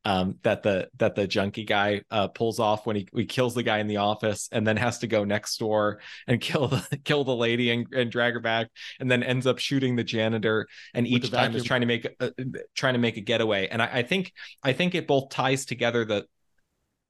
um, 0.07 0.37
that 0.43 0.63
the 0.63 0.89
that 0.99 1.15
the 1.15 1.27
junkie 1.27 1.65
guy 1.65 2.03
uh, 2.11 2.29
pulls 2.29 2.61
off 2.61 2.87
when 2.87 2.97
he, 2.97 3.09
he 3.15 3.25
kills 3.25 3.55
the 3.55 3.63
guy 3.63 3.79
in 3.79 3.87
the 3.87 3.97
office 3.97 4.49
and 4.53 4.67
then 4.67 4.77
has 4.77 4.99
to 4.99 5.07
go 5.07 5.25
next 5.25 5.57
door 5.59 6.01
and 6.27 6.41
kill 6.41 6.69
the 6.69 6.99
kill 7.05 7.25
the 7.25 7.35
lady 7.35 7.71
and, 7.71 7.87
and 7.93 8.11
drag 8.11 8.35
her 8.35 8.41
back 8.41 8.69
and 9.01 9.11
then 9.11 9.23
ends 9.23 9.47
up 9.47 9.59
shooting 9.59 9.97
the 9.97 10.05
janitor 10.05 10.67
and 10.93 11.05
With 11.05 11.25
each 11.25 11.31
time 11.31 11.53
vacuum. 11.53 11.57
is 11.57 11.65
trying 11.65 11.81
to 11.81 11.87
make 11.87 12.05
a, 12.21 12.33
trying 12.75 12.95
to 12.95 13.01
make 13.01 13.17
a 13.17 13.23
getaway 13.23 13.69
and 13.69 13.81
I, 13.81 13.99
I 13.99 14.03
think 14.03 14.33
I 14.63 14.73
think 14.75 14.95
it 14.95 15.07
both 15.07 15.31
ties 15.31 15.65
together 15.65 16.05
that 16.05 16.27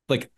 like 0.08 0.30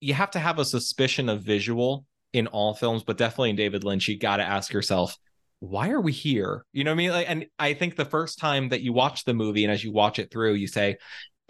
you 0.00 0.14
have 0.14 0.30
to 0.32 0.38
have 0.38 0.58
a 0.58 0.64
suspicion 0.64 1.28
of 1.28 1.42
visual 1.42 2.04
in 2.32 2.46
all 2.46 2.74
films 2.74 3.02
but 3.02 3.18
definitely 3.18 3.50
in 3.50 3.56
David 3.56 3.82
Lynch 3.82 4.06
you 4.06 4.16
got 4.16 4.36
to 4.36 4.44
ask 4.44 4.72
yourself 4.72 5.16
why 5.60 5.90
are 5.90 6.00
we 6.00 6.12
here? 6.12 6.64
You 6.72 6.84
know 6.84 6.90
what 6.90 6.94
I 6.94 6.96
mean? 6.96 7.10
Like, 7.10 7.28
and 7.28 7.46
I 7.58 7.74
think 7.74 7.94
the 7.94 8.06
first 8.06 8.38
time 8.38 8.70
that 8.70 8.80
you 8.80 8.94
watch 8.94 9.24
the 9.24 9.34
movie 9.34 9.62
and 9.62 9.70
as 9.70 9.84
you 9.84 9.92
watch 9.92 10.18
it 10.18 10.30
through, 10.30 10.54
you 10.54 10.66
say, 10.66 10.96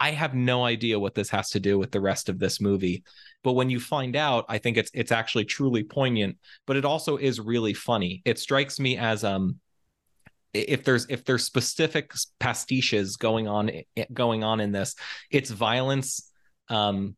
I 0.01 0.09
have 0.09 0.33
no 0.33 0.65
idea 0.65 0.99
what 0.99 1.13
this 1.13 1.29
has 1.29 1.51
to 1.51 1.59
do 1.59 1.77
with 1.77 1.91
the 1.91 2.01
rest 2.01 2.27
of 2.27 2.39
this 2.39 2.59
movie. 2.59 3.03
But 3.43 3.53
when 3.53 3.69
you 3.69 3.79
find 3.79 4.15
out, 4.15 4.45
I 4.49 4.57
think 4.57 4.77
it's 4.77 4.89
it's 4.95 5.11
actually 5.11 5.45
truly 5.45 5.83
poignant, 5.83 6.37
but 6.65 6.75
it 6.75 6.85
also 6.85 7.17
is 7.17 7.39
really 7.39 7.75
funny. 7.75 8.23
It 8.25 8.39
strikes 8.39 8.79
me 8.79 8.97
as 8.97 9.23
um 9.23 9.59
if 10.55 10.83
there's 10.83 11.05
if 11.07 11.23
there's 11.23 11.43
specific 11.43 12.13
pastiches 12.39 13.15
going 13.15 13.47
on 13.47 13.69
going 14.11 14.43
on 14.43 14.59
in 14.59 14.71
this, 14.71 14.95
it's 15.29 15.51
violence 15.51 16.31
um 16.69 17.15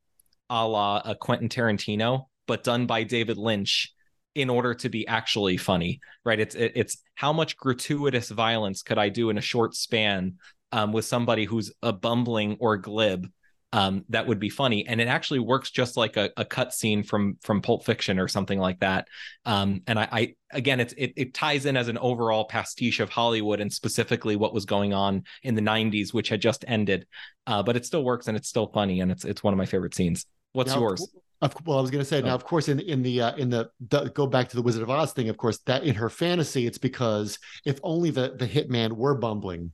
a 0.50 0.68
la 0.68 1.02
a 1.06 1.16
Quentin 1.16 1.48
Tarantino, 1.48 2.26
but 2.48 2.66
done 2.66 2.86
by 2.86 3.04
David 3.04 3.38
Lynch 3.38 3.94
in 4.36 4.50
order 4.50 4.74
to 4.74 4.90
be 4.90 5.08
actually 5.08 5.56
funny, 5.56 6.02
right? 6.26 6.40
It's 6.40 6.56
it's 6.56 6.98
how 7.16 7.32
much 7.32 7.56
gratuitous 7.56 8.30
violence 8.30 8.82
could 8.82 8.98
I 8.98 9.08
do 9.08 9.30
in 9.30 9.38
a 9.38 9.42
short 9.42 9.74
span 9.74 10.36
um, 10.74 10.92
with 10.92 11.06
somebody 11.06 11.46
who's 11.46 11.72
a 11.84 11.94
bumbling 11.94 12.58
or 12.60 12.76
glib 12.78 13.28
um, 13.74 14.06
that 14.10 14.28
would 14.28 14.40
be 14.40 14.50
funny 14.50 14.86
and 14.88 15.00
it 15.00 15.08
actually 15.08 15.40
works 15.40 15.72
just 15.72 15.96
like 15.96 16.18
a, 16.18 16.32
a 16.36 16.44
cut 16.44 16.74
scene 16.74 17.04
from 17.04 17.38
from 17.42 17.62
pulp 17.62 17.86
fiction 17.86 18.20
or 18.20 18.28
something 18.28 18.60
like 18.60 18.80
that 18.80 19.08
um, 19.46 19.82
and 19.88 20.00
I, 20.00 20.08
I, 20.12 20.36
again 20.52 20.80
it's 20.80 20.94
it, 20.98 21.14
it 21.16 21.34
ties 21.34 21.66
in 21.66 21.78
as 21.78 21.88
an 21.88 21.98
overall 22.00 22.46
pastiche 22.46 23.00
of 23.00 23.10
hollywood 23.10 23.62
and 23.62 23.72
specifically 23.72 24.36
what 24.36 24.54
was 24.54 24.66
going 24.66 24.94
on 24.94 25.24
in 25.44 25.56
the 25.56 25.62
90s 25.62 26.14
which 26.14 26.30
had 26.30 26.42
just 26.42 26.66
ended 26.68 27.06
uh, 27.48 27.64
but 27.64 27.76
it 27.76 27.86
still 27.86 28.04
works 28.04 28.28
and 28.28 28.36
it's 28.36 28.50
still 28.50 28.68
funny 28.68 29.00
and 29.00 29.12
it's 29.12 29.26
it's 29.26 29.44
one 29.44 29.54
of 29.54 29.58
my 29.58 29.66
favorite 29.66 29.96
scenes 29.96 30.26
what's 30.54 30.74
now, 30.74 30.82
yours 30.82 31.08
of, 31.42 31.54
well, 31.66 31.78
I 31.78 31.82
was 31.82 31.92
going 31.92 32.02
to 32.02 32.08
say 32.08 32.22
oh. 32.22 32.26
now, 32.26 32.36
of 32.36 32.46
course, 32.46 32.70
in 32.70 32.80
in 32.80 33.04
the 33.04 33.20
uh, 33.20 33.36
in 33.36 33.50
the, 33.50 33.70
the, 33.90 34.06
go 34.12 34.26
back 34.26 34.48
to 34.48 34.56
the 34.56 34.62
Wizard 34.62 34.82
of 34.82 34.90
Oz 34.90 35.12
thing. 35.12 35.28
Of 35.28 35.36
course, 35.36 35.58
that 35.66 35.84
in 35.84 35.94
her 35.94 36.10
fantasy, 36.10 36.66
it's 36.66 36.78
because 36.78 37.38
if 37.66 37.82
only 37.84 38.12
the 38.12 38.36
the 38.40 38.48
hitman 38.48 38.94
were 38.94 39.14
bumbling, 39.14 39.74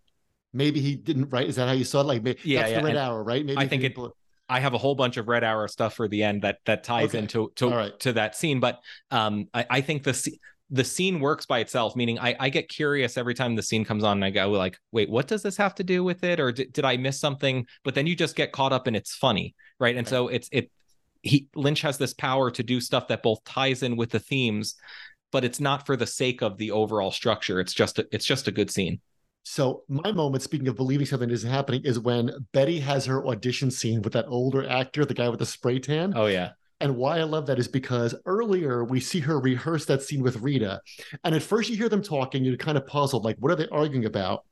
maybe 0.54 0.82
he 0.82 0.96
didn't 0.96 1.30
write. 1.30 1.48
Is 1.48 1.56
that 1.56 1.68
how 1.68 1.74
you 1.74 1.84
saw 1.84 2.02
it? 2.02 2.06
Like, 2.08 2.24
maybe, 2.24 2.40
yeah, 2.44 2.62
that's 2.62 2.72
yeah. 2.72 2.80
the 2.80 2.86
red 2.86 2.96
and 2.96 3.00
arrow, 3.00 3.24
right? 3.24 3.46
Maybe 3.46 3.58
I 3.58 3.68
think 3.68 3.84
it. 3.84 3.98
I 4.50 4.60
have 4.60 4.74
a 4.74 4.78
whole 4.78 4.96
bunch 4.96 5.18
of 5.18 5.28
red 5.28 5.44
arrow 5.44 5.68
stuff 5.68 5.94
for 5.94 6.08
the 6.08 6.24
end 6.24 6.42
that 6.42 6.58
that 6.66 6.84
ties 6.84 7.10
okay. 7.10 7.20
into 7.20 7.52
to 7.58 7.70
right. 7.70 8.00
to 8.00 8.14
that 8.14 8.36
scene, 8.36 8.60
but 8.60 8.80
um, 9.12 9.48
I, 9.54 9.66
I 9.70 9.82
think 9.82 10.04
the 10.04 10.38
the 10.72 10.84
scene 10.84 11.20
works 11.20 11.46
by 11.46 11.60
itself. 11.60 11.96
Meaning, 11.96 12.20
I 12.20 12.36
I 12.40 12.50
get 12.50 12.68
curious 12.68 13.18
every 13.18 13.36
time 13.36 13.56
the 13.56 13.64
scene 13.64 13.86
comes 13.86 14.04
on, 14.04 14.18
and 14.18 14.26
I 14.26 14.32
go 14.32 14.50
like, 14.50 14.78
wait, 14.92 15.10
what 15.10 15.28
does 15.28 15.44
this 15.44 15.58
have 15.58 15.76
to 15.76 15.84
do 15.84 16.04
with 16.04 16.24
it, 16.24 16.40
or 16.40 16.52
did, 16.52 16.74
did 16.74 16.86
I 16.86 16.98
miss 16.98 17.20
something? 17.20 17.68
But 17.84 17.94
then 17.94 18.08
you 18.08 18.16
just 18.16 18.36
get 18.36 18.52
caught 18.52 18.74
up 18.74 18.88
and 18.88 18.96
it's 18.96 19.16
funny, 19.16 19.56
right? 19.80 19.96
And 19.96 20.08
right. 20.08 20.10
so 20.10 20.28
it's 20.30 20.50
it 20.52 20.72
he 21.22 21.48
Lynch 21.56 21.82
has 21.82 21.98
this 21.98 22.14
power 22.14 22.50
to 22.52 22.64
do 22.64 22.82
stuff 22.82 23.08
that 23.10 23.22
both 23.22 23.44
ties 23.44 23.84
in 23.84 23.98
with 23.98 24.10
the 24.10 24.20
themes, 24.20 24.76
but 25.32 25.44
it's 25.44 25.60
not 25.60 25.86
for 25.86 25.96
the 25.96 26.08
sake 26.08 26.42
of 26.42 26.58
the 26.58 26.72
overall 26.72 27.12
structure. 27.12 27.60
It's 27.60 27.74
just 27.74 28.00
a, 28.00 28.08
it's 28.12 28.26
just 28.26 28.48
a 28.48 28.52
good 28.52 28.72
scene. 28.72 29.00
So 29.44 29.84
my 29.88 30.12
moment, 30.12 30.44
speaking 30.44 30.68
of 30.68 30.76
believing 30.76 31.06
something 31.06 31.30
isn't 31.30 31.50
happening, 31.50 31.82
is 31.84 32.00
when 32.00 32.32
Betty 32.54 32.80
has 32.80 33.06
her 33.06 33.26
audition 33.28 33.72
scene 33.72 34.02
with 34.02 34.14
that 34.14 34.28
older 34.28 34.68
actor, 34.68 35.06
the 35.06 35.14
guy 35.14 35.30
with 35.30 35.40
the 35.40 35.46
spray 35.46 35.80
tan. 35.80 36.14
Oh 36.16 36.28
yeah. 36.28 36.52
And 36.82 36.96
why 36.96 37.20
I 37.20 37.24
love 37.24 37.48
that 37.48 37.60
is 37.60 37.68
because 37.68 38.16
earlier 38.26 38.84
we 38.86 39.00
see 39.00 39.20
her 39.20 39.40
rehearse 39.40 39.86
that 39.86 40.02
scene 40.02 40.22
with 40.22 40.38
Rita. 40.38 40.82
And 41.24 41.36
at 41.36 41.44
first 41.44 41.70
you 41.70 41.76
hear 41.76 41.90
them 41.90 42.02
talking, 42.02 42.46
you're 42.46 42.58
kind 42.58 42.78
of 42.78 42.88
puzzled, 42.88 43.26
like, 43.26 43.36
what 43.40 43.52
are 43.52 43.56
they 43.56 43.68
arguing 43.68 44.06
about? 44.06 44.46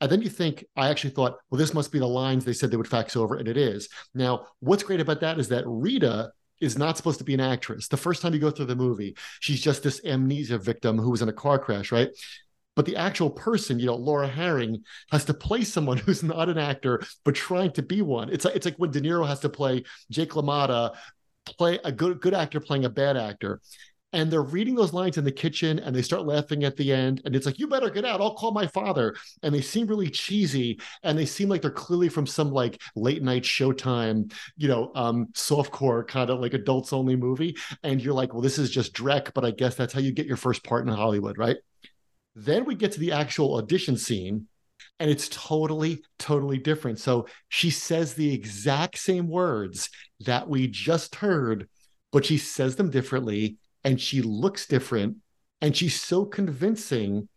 And 0.00 0.10
then 0.10 0.22
you 0.22 0.28
think, 0.28 0.64
I 0.76 0.88
actually 0.88 1.10
thought, 1.10 1.38
well, 1.50 1.58
this 1.58 1.74
must 1.74 1.92
be 1.92 1.98
the 1.98 2.06
lines 2.06 2.44
they 2.44 2.52
said 2.52 2.70
they 2.70 2.76
would 2.76 2.88
fax 2.88 3.16
over, 3.16 3.36
and 3.36 3.48
it 3.48 3.56
is. 3.56 3.88
Now, 4.14 4.46
what's 4.60 4.82
great 4.82 5.00
about 5.00 5.20
that 5.20 5.38
is 5.38 5.48
that 5.48 5.64
Rita 5.66 6.30
is 6.60 6.76
not 6.76 6.96
supposed 6.96 7.18
to 7.18 7.24
be 7.24 7.34
an 7.34 7.40
actress. 7.40 7.88
The 7.88 7.96
first 7.96 8.22
time 8.22 8.34
you 8.34 8.40
go 8.40 8.50
through 8.50 8.66
the 8.66 8.76
movie, 8.76 9.16
she's 9.40 9.60
just 9.60 9.82
this 9.82 10.00
amnesia 10.04 10.58
victim 10.58 10.98
who 10.98 11.10
was 11.10 11.22
in 11.22 11.28
a 11.28 11.32
car 11.32 11.58
crash, 11.58 11.92
right? 11.92 12.08
But 12.78 12.86
the 12.86 12.94
actual 12.94 13.28
person, 13.28 13.80
you 13.80 13.86
know, 13.86 13.96
Laura 13.96 14.28
Harring 14.28 14.84
has 15.10 15.24
to 15.24 15.34
play 15.34 15.64
someone 15.64 15.96
who's 15.98 16.22
not 16.22 16.48
an 16.48 16.58
actor 16.58 17.02
but 17.24 17.34
trying 17.34 17.72
to 17.72 17.82
be 17.82 18.02
one. 18.02 18.30
It's 18.30 18.44
like 18.44 18.54
it's 18.54 18.64
like 18.64 18.76
when 18.76 18.92
De 18.92 19.00
Niro 19.00 19.26
has 19.26 19.40
to 19.40 19.48
play 19.48 19.82
Jake 20.12 20.30
LaMotta, 20.30 20.94
play 21.44 21.80
a 21.84 21.90
good 21.90 22.20
good 22.20 22.34
actor 22.34 22.60
playing 22.60 22.84
a 22.84 22.88
bad 22.88 23.16
actor. 23.16 23.60
And 24.12 24.30
they're 24.30 24.42
reading 24.42 24.76
those 24.76 24.92
lines 24.92 25.18
in 25.18 25.24
the 25.24 25.32
kitchen 25.32 25.80
and 25.80 25.94
they 25.94 26.02
start 26.02 26.24
laughing 26.24 26.62
at 26.62 26.76
the 26.76 26.92
end. 26.92 27.20
And 27.24 27.34
it's 27.34 27.46
like 27.46 27.58
you 27.58 27.66
better 27.66 27.90
get 27.90 28.04
out. 28.04 28.20
I'll 28.20 28.36
call 28.36 28.52
my 28.52 28.68
father. 28.68 29.16
And 29.42 29.52
they 29.52 29.60
seem 29.60 29.88
really 29.88 30.08
cheesy 30.08 30.80
and 31.02 31.18
they 31.18 31.26
seem 31.26 31.48
like 31.48 31.62
they're 31.62 31.72
clearly 31.72 32.08
from 32.08 32.28
some 32.28 32.52
like 32.52 32.80
late 32.94 33.24
night 33.24 33.42
showtime 33.42 34.32
you 34.56 34.68
know 34.68 34.92
um 34.94 35.26
softcore 35.34 36.06
kind 36.06 36.30
of 36.30 36.38
like 36.38 36.54
adults 36.54 36.92
only 36.92 37.16
movie. 37.16 37.56
And 37.82 38.00
you're 38.00 38.14
like 38.14 38.32
well 38.32 38.42
this 38.42 38.56
is 38.56 38.70
just 38.70 38.94
drek 38.94 39.32
but 39.34 39.44
i 39.44 39.50
guess 39.50 39.74
that's 39.74 39.92
how 39.92 40.00
you 40.00 40.12
get 40.12 40.26
your 40.26 40.36
first 40.36 40.62
part 40.62 40.86
in 40.86 40.94
hollywood 40.94 41.38
right 41.38 41.56
then 42.44 42.64
we 42.64 42.74
get 42.74 42.92
to 42.92 43.00
the 43.00 43.12
actual 43.12 43.56
audition 43.56 43.96
scene 43.96 44.46
and 45.00 45.10
it's 45.10 45.28
totally 45.28 46.02
totally 46.18 46.58
different. 46.58 46.98
So 46.98 47.26
she 47.48 47.70
says 47.70 48.14
the 48.14 48.32
exact 48.32 48.98
same 48.98 49.28
words 49.28 49.90
that 50.20 50.48
we 50.48 50.66
just 50.68 51.16
heard 51.16 51.68
but 52.10 52.24
she 52.24 52.38
says 52.38 52.76
them 52.76 52.90
differently 52.90 53.56
and 53.84 54.00
she 54.00 54.22
looks 54.22 54.66
different 54.66 55.16
and 55.60 55.76
she's 55.76 56.00
so 56.00 56.24
convincing 56.24 57.28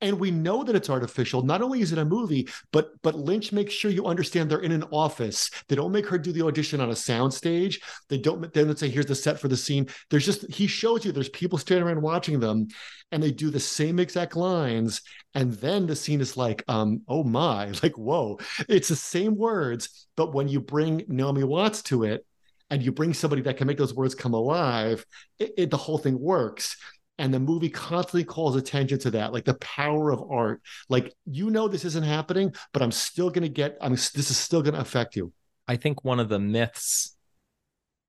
and 0.00 0.20
we 0.20 0.30
know 0.30 0.62
that 0.62 0.76
it's 0.76 0.90
artificial. 0.90 1.42
Not 1.42 1.62
only 1.62 1.80
is 1.80 1.92
it 1.92 1.98
a 1.98 2.04
movie 2.04 2.48
but 2.72 2.90
but 3.02 3.14
lynch 3.14 3.52
makes 3.52 3.72
sure 3.72 3.90
you 3.90 4.06
understand 4.06 4.50
they're 4.50 4.60
in 4.60 4.72
an 4.72 4.84
office. 4.92 5.50
They 5.68 5.76
don't 5.76 5.92
make 5.92 6.06
her 6.06 6.18
do 6.18 6.32
the 6.32 6.44
audition 6.44 6.80
on 6.80 6.90
a 6.90 6.96
sound 6.96 7.32
stage 7.32 7.80
they 8.08 8.18
don't 8.18 8.52
they 8.52 8.64
don't 8.64 8.78
say 8.78 8.88
here's 8.88 9.06
the 9.06 9.14
set 9.14 9.40
for 9.40 9.48
the 9.48 9.56
scene. 9.56 9.88
There's 10.10 10.26
just 10.26 10.50
he 10.50 10.66
shows 10.66 11.04
you 11.04 11.12
there's 11.12 11.28
people 11.30 11.58
standing 11.58 11.86
around 11.86 12.02
watching 12.02 12.40
them 12.40 12.68
and 13.12 13.22
they 13.22 13.30
do 13.30 13.50
the 13.50 13.60
same 13.60 13.98
exact 13.98 14.36
lines. 14.36 15.02
And 15.34 15.52
then 15.54 15.86
the 15.86 15.96
scene 15.96 16.20
is 16.20 16.36
like 16.36 16.62
um 16.68 17.02
oh 17.08 17.24
my 17.24 17.72
like 17.82 17.96
whoa. 17.96 18.38
It's 18.68 18.88
the 18.88 18.96
same 18.96 19.36
words 19.36 20.08
but 20.16 20.34
when 20.34 20.48
you 20.48 20.60
bring 20.60 21.04
naomi 21.08 21.44
watts 21.44 21.82
to 21.84 22.04
it 22.04 22.24
and 22.70 22.82
you 22.82 22.90
bring 22.92 23.14
somebody 23.14 23.42
that 23.42 23.56
can 23.56 23.66
make 23.66 23.78
those 23.78 23.94
words 23.94 24.14
come 24.14 24.34
alive, 24.34 25.04
it, 25.38 25.52
it, 25.56 25.70
the 25.70 25.76
whole 25.76 25.98
thing 25.98 26.18
works. 26.18 26.76
And 27.18 27.32
the 27.32 27.40
movie 27.40 27.70
constantly 27.70 28.24
calls 28.24 28.56
attention 28.56 28.98
to 29.00 29.10
that, 29.12 29.32
like 29.32 29.46
the 29.46 29.54
power 29.54 30.10
of 30.10 30.22
art. 30.30 30.60
Like 30.88 31.14
you 31.24 31.50
know 31.50 31.66
this 31.66 31.84
isn't 31.86 32.04
happening, 32.04 32.54
but 32.72 32.82
I'm 32.82 32.92
still 32.92 33.30
going 33.30 33.42
to 33.42 33.48
get. 33.48 33.78
I'm 33.80 33.92
this 33.92 34.30
is 34.30 34.36
still 34.36 34.62
going 34.62 34.74
to 34.74 34.80
affect 34.80 35.16
you. 35.16 35.32
I 35.66 35.76
think 35.76 36.04
one 36.04 36.20
of 36.20 36.28
the 36.28 36.38
myths 36.38 37.16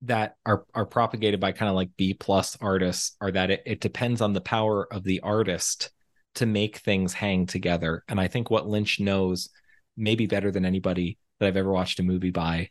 that 0.03 0.35
are 0.45 0.65
are 0.73 0.85
propagated 0.85 1.39
by 1.39 1.53
kind 1.53 1.69
of 1.69 1.75
like 1.75 1.89
B 1.97 2.13
plus 2.13 2.57
artists 2.61 3.15
are 3.21 3.31
that 3.31 3.49
it, 3.49 3.63
it 3.65 3.79
depends 3.79 4.21
on 4.21 4.33
the 4.33 4.41
power 4.41 4.91
of 4.93 5.03
the 5.03 5.21
artist 5.21 5.89
to 6.35 6.45
make 6.45 6.77
things 6.77 7.13
hang 7.13 7.45
together. 7.45 8.03
And 8.07 8.19
I 8.19 8.27
think 8.27 8.51
what 8.51 8.67
Lynch 8.67 8.99
knows, 8.99 9.49
maybe 9.95 10.27
better 10.27 10.51
than 10.51 10.65
anybody 10.65 11.17
that 11.39 11.47
I've 11.47 11.57
ever 11.57 11.71
watched 11.71 11.99
a 11.99 12.03
movie 12.03 12.29
by, 12.29 12.69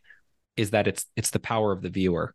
is 0.55 0.71
that 0.71 0.87
it's 0.87 1.05
it's 1.15 1.31
the 1.31 1.39
power 1.39 1.71
of 1.71 1.81
the 1.81 1.89
viewer 1.89 2.33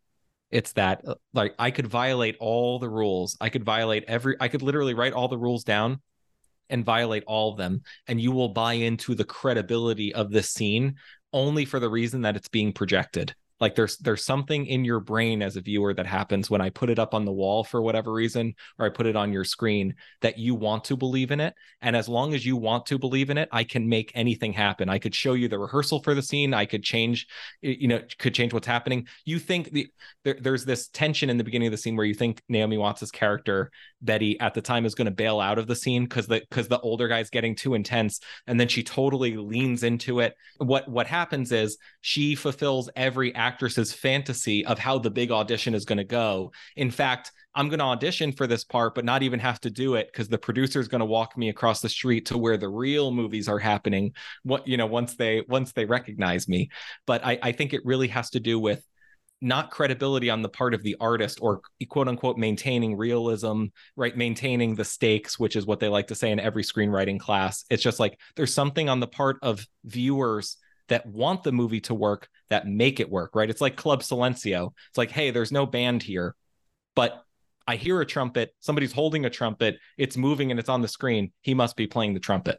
it's 0.52 0.72
that 0.72 1.02
uh, 1.06 1.14
like 1.34 1.54
i 1.58 1.70
could 1.70 1.86
violate 1.86 2.36
all 2.38 2.78
the 2.78 2.88
rules. 2.88 3.36
I 3.40 3.48
could 3.48 3.64
violate 3.64 4.04
every 4.06 4.36
i 4.38 4.48
could 4.48 4.62
literally 4.62 4.94
write 4.94 5.12
all 5.12 5.28
the 5.28 5.38
rules 5.38 5.64
down 5.64 6.00
and 6.70 6.84
violate 6.84 7.24
all 7.26 7.50
of 7.50 7.58
them 7.58 7.82
and 8.06 8.20
you 8.20 8.30
will 8.30 8.50
buy 8.50 8.74
into 8.74 9.14
the 9.14 9.24
credibility 9.24 10.14
of 10.14 10.30
this 10.30 10.50
scene 10.50 10.94
only 11.32 11.64
for 11.64 11.80
the 11.80 11.90
reason 11.90 12.22
that 12.22 12.36
it's 12.36 12.48
being 12.48 12.72
projected 12.72 13.34
like 13.62 13.76
there's 13.76 13.96
there's 13.98 14.24
something 14.24 14.66
in 14.66 14.84
your 14.84 14.98
brain 14.98 15.40
as 15.40 15.54
a 15.54 15.60
viewer 15.60 15.94
that 15.94 16.04
happens 16.04 16.50
when 16.50 16.60
i 16.60 16.68
put 16.68 16.90
it 16.90 16.98
up 16.98 17.14
on 17.14 17.24
the 17.24 17.32
wall 17.32 17.62
for 17.62 17.80
whatever 17.80 18.12
reason 18.12 18.52
or 18.76 18.84
i 18.84 18.88
put 18.88 19.06
it 19.06 19.14
on 19.14 19.32
your 19.32 19.44
screen 19.44 19.94
that 20.20 20.36
you 20.36 20.56
want 20.56 20.82
to 20.82 20.96
believe 20.96 21.30
in 21.30 21.38
it. 21.38 21.54
And 21.80 21.94
as 21.94 22.08
long 22.08 22.34
as 22.34 22.44
you 22.44 22.56
want 22.56 22.86
to 22.86 22.98
believe 22.98 23.30
in 23.30 23.38
it 23.38 23.48
i 23.52 23.62
can 23.62 23.88
make 23.88 24.10
anything 24.16 24.52
happen. 24.52 24.88
I 24.88 24.98
could 24.98 25.14
show 25.14 25.34
you 25.34 25.46
the 25.46 25.60
rehearsal 25.60 26.02
for 26.02 26.12
the 26.12 26.22
scene. 26.22 26.52
I 26.52 26.66
could 26.66 26.82
change 26.82 27.28
you 27.60 27.86
know 27.86 28.00
could 28.18 28.34
change 28.34 28.52
what's 28.52 28.66
happening. 28.66 29.06
You 29.24 29.38
think 29.38 29.70
the 29.70 29.86
there, 30.24 30.36
there's 30.40 30.64
this 30.64 30.88
tension 30.88 31.30
in 31.30 31.38
the 31.38 31.44
beginning 31.44 31.68
of 31.68 31.72
the 31.72 31.78
scene 31.78 31.94
where 31.96 32.06
you 32.06 32.14
think 32.14 32.42
naomi 32.48 32.78
watts's 32.78 33.12
character 33.12 33.70
betty 34.00 34.38
at 34.40 34.54
the 34.54 34.60
time 34.60 34.84
is 34.84 34.96
going 34.96 35.06
to 35.06 35.12
bail 35.12 35.38
out 35.38 35.58
of 35.58 35.68
the 35.68 35.76
scene 35.76 36.02
because 36.02 36.26
the 36.26 36.40
because 36.50 36.66
the 36.66 36.80
older 36.80 37.06
guy's 37.06 37.30
getting 37.30 37.54
too 37.54 37.74
intense 37.74 38.18
and 38.48 38.58
then 38.58 38.66
she 38.66 38.82
totally 38.82 39.36
leans 39.36 39.84
into 39.84 40.18
it. 40.18 40.34
What 40.58 40.88
what 40.88 41.06
happens 41.06 41.52
is 41.52 41.78
she 42.00 42.34
fulfills 42.34 42.90
every 42.96 43.32
act 43.36 43.51
actress's 43.52 43.92
fantasy 43.92 44.64
of 44.64 44.78
how 44.78 44.98
the 44.98 45.10
big 45.10 45.30
audition 45.30 45.74
is 45.74 45.84
going 45.84 45.98
to 45.98 46.04
go. 46.04 46.52
In 46.76 46.90
fact, 46.90 47.32
I'm 47.54 47.68
going 47.68 47.80
to 47.80 47.84
audition 47.84 48.32
for 48.32 48.46
this 48.46 48.64
part, 48.64 48.94
but 48.94 49.04
not 49.04 49.22
even 49.22 49.38
have 49.40 49.60
to 49.60 49.70
do 49.70 49.94
it 49.96 50.08
because 50.10 50.28
the 50.28 50.38
producer 50.38 50.80
is 50.80 50.88
going 50.88 51.00
to 51.00 51.04
walk 51.04 51.36
me 51.36 51.50
across 51.50 51.82
the 51.82 51.88
street 51.88 52.26
to 52.26 52.38
where 52.38 52.56
the 52.56 52.68
real 52.68 53.10
movies 53.10 53.46
are 53.46 53.58
happening. 53.58 54.14
What 54.42 54.66
you 54.66 54.78
know, 54.78 54.86
once 54.86 55.16
they 55.16 55.42
once 55.46 55.72
they 55.72 55.84
recognize 55.84 56.48
me. 56.48 56.70
But 57.06 57.24
I, 57.26 57.38
I 57.42 57.52
think 57.52 57.74
it 57.74 57.82
really 57.84 58.08
has 58.08 58.30
to 58.30 58.40
do 58.40 58.58
with 58.58 58.82
not 59.42 59.70
credibility 59.70 60.30
on 60.30 60.40
the 60.40 60.48
part 60.48 60.72
of 60.72 60.82
the 60.82 60.96
artist 60.98 61.40
or 61.42 61.60
quote 61.90 62.08
unquote 62.08 62.38
maintaining 62.38 62.96
realism, 62.96 63.66
right? 63.96 64.16
Maintaining 64.16 64.74
the 64.74 64.84
stakes, 64.84 65.38
which 65.38 65.56
is 65.56 65.66
what 65.66 65.78
they 65.78 65.88
like 65.88 66.06
to 66.06 66.14
say 66.14 66.30
in 66.30 66.40
every 66.40 66.62
screenwriting 66.62 67.20
class. 67.20 67.66
It's 67.68 67.82
just 67.82 68.00
like 68.00 68.18
there's 68.34 68.54
something 68.54 68.88
on 68.88 69.00
the 69.00 69.08
part 69.08 69.36
of 69.42 69.66
viewers 69.84 70.56
that 70.88 71.06
want 71.06 71.42
the 71.42 71.52
movie 71.52 71.80
to 71.82 71.94
work 71.94 72.28
that 72.50 72.66
make 72.66 73.00
it 73.00 73.10
work, 73.10 73.34
right? 73.34 73.48
It's 73.48 73.60
like 73.60 73.76
Club 73.76 74.02
Silencio. 74.02 74.72
It's 74.88 74.98
like, 74.98 75.10
hey, 75.10 75.30
there's 75.30 75.52
no 75.52 75.66
band 75.66 76.02
here, 76.02 76.34
but 76.94 77.24
I 77.66 77.76
hear 77.76 78.00
a 78.00 78.06
trumpet, 78.06 78.54
somebody's 78.60 78.92
holding 78.92 79.24
a 79.24 79.30
trumpet, 79.30 79.78
it's 79.96 80.16
moving 80.16 80.50
and 80.50 80.58
it's 80.58 80.68
on 80.68 80.82
the 80.82 80.88
screen. 80.88 81.32
He 81.42 81.54
must 81.54 81.76
be 81.76 81.86
playing 81.86 82.14
the 82.14 82.20
trumpet. 82.20 82.58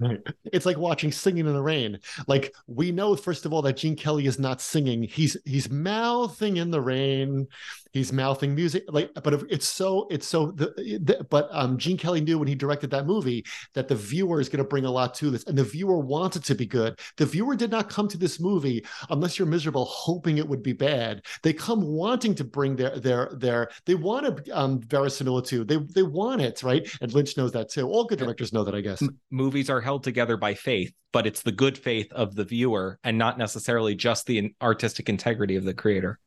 Right. 0.00 0.18
It's 0.50 0.64
like 0.64 0.78
watching 0.78 1.12
Singing 1.12 1.46
in 1.46 1.52
the 1.52 1.60
Rain. 1.60 1.98
Like 2.26 2.54
we 2.66 2.90
know, 2.90 3.14
first 3.16 3.44
of 3.44 3.52
all, 3.52 3.60
that 3.62 3.76
Gene 3.76 3.96
Kelly 3.96 4.26
is 4.26 4.38
not 4.38 4.62
singing. 4.62 5.02
He's 5.02 5.36
he's 5.44 5.68
mouthing 5.70 6.56
in 6.56 6.70
the 6.70 6.80
rain. 6.80 7.46
He's 7.92 8.12
mouthing 8.12 8.54
music. 8.54 8.84
Like, 8.88 9.10
but 9.22 9.34
it's 9.50 9.68
so 9.68 10.06
it's 10.10 10.26
so 10.26 10.52
the, 10.52 10.66
the 11.02 11.26
but 11.30 11.48
um 11.50 11.78
Gene 11.78 11.96
Kelly 11.96 12.20
knew 12.20 12.38
when 12.38 12.48
he 12.48 12.54
directed 12.54 12.90
that 12.90 13.06
movie 13.06 13.44
that 13.74 13.88
the 13.88 13.94
viewer 13.94 14.40
is 14.40 14.48
going 14.48 14.62
to 14.62 14.68
bring 14.68 14.84
a 14.84 14.90
lot 14.90 15.14
to 15.14 15.30
this, 15.30 15.44
and 15.44 15.56
the 15.56 15.64
viewer 15.64 15.98
wants 15.98 16.36
it 16.36 16.44
to 16.44 16.54
be 16.54 16.66
good. 16.66 16.98
The 17.16 17.26
viewer 17.26 17.56
did 17.56 17.70
not 17.70 17.88
come 17.88 18.08
to 18.08 18.18
this 18.18 18.40
movie 18.40 18.84
unless 19.10 19.38
you're 19.38 19.48
miserable, 19.48 19.84
hoping 19.86 20.38
it 20.38 20.48
would 20.48 20.62
be 20.62 20.72
bad. 20.72 21.22
They 21.42 21.52
come 21.52 21.82
wanting 21.82 22.34
to 22.36 22.44
bring 22.44 22.76
their 22.76 22.98
their 22.98 23.30
their. 23.36 23.70
They 23.86 23.94
want 23.94 24.26
a 24.26 24.58
um, 24.58 24.80
verisimilitude. 24.80 25.68
They 25.68 25.76
they 25.76 26.02
want 26.02 26.40
it, 26.40 26.62
right? 26.62 26.88
And 27.00 27.12
Lynch 27.12 27.36
knows 27.36 27.52
that 27.52 27.70
too. 27.70 27.88
All 27.88 28.04
good 28.04 28.18
directors 28.18 28.52
know 28.52 28.64
that, 28.64 28.74
I 28.74 28.80
guess. 28.80 29.02
M- 29.02 29.18
movies 29.30 29.70
are 29.70 29.80
held 29.80 30.04
together 30.04 30.36
by 30.36 30.54
faith, 30.54 30.92
but 31.12 31.26
it's 31.26 31.42
the 31.42 31.52
good 31.52 31.76
faith 31.76 32.12
of 32.12 32.34
the 32.34 32.44
viewer 32.44 32.98
and 33.04 33.18
not 33.18 33.38
necessarily 33.38 33.94
just 33.94 34.26
the 34.26 34.54
artistic 34.62 35.08
integrity 35.08 35.56
of 35.56 35.64
the 35.64 35.74
creator. 35.74 36.18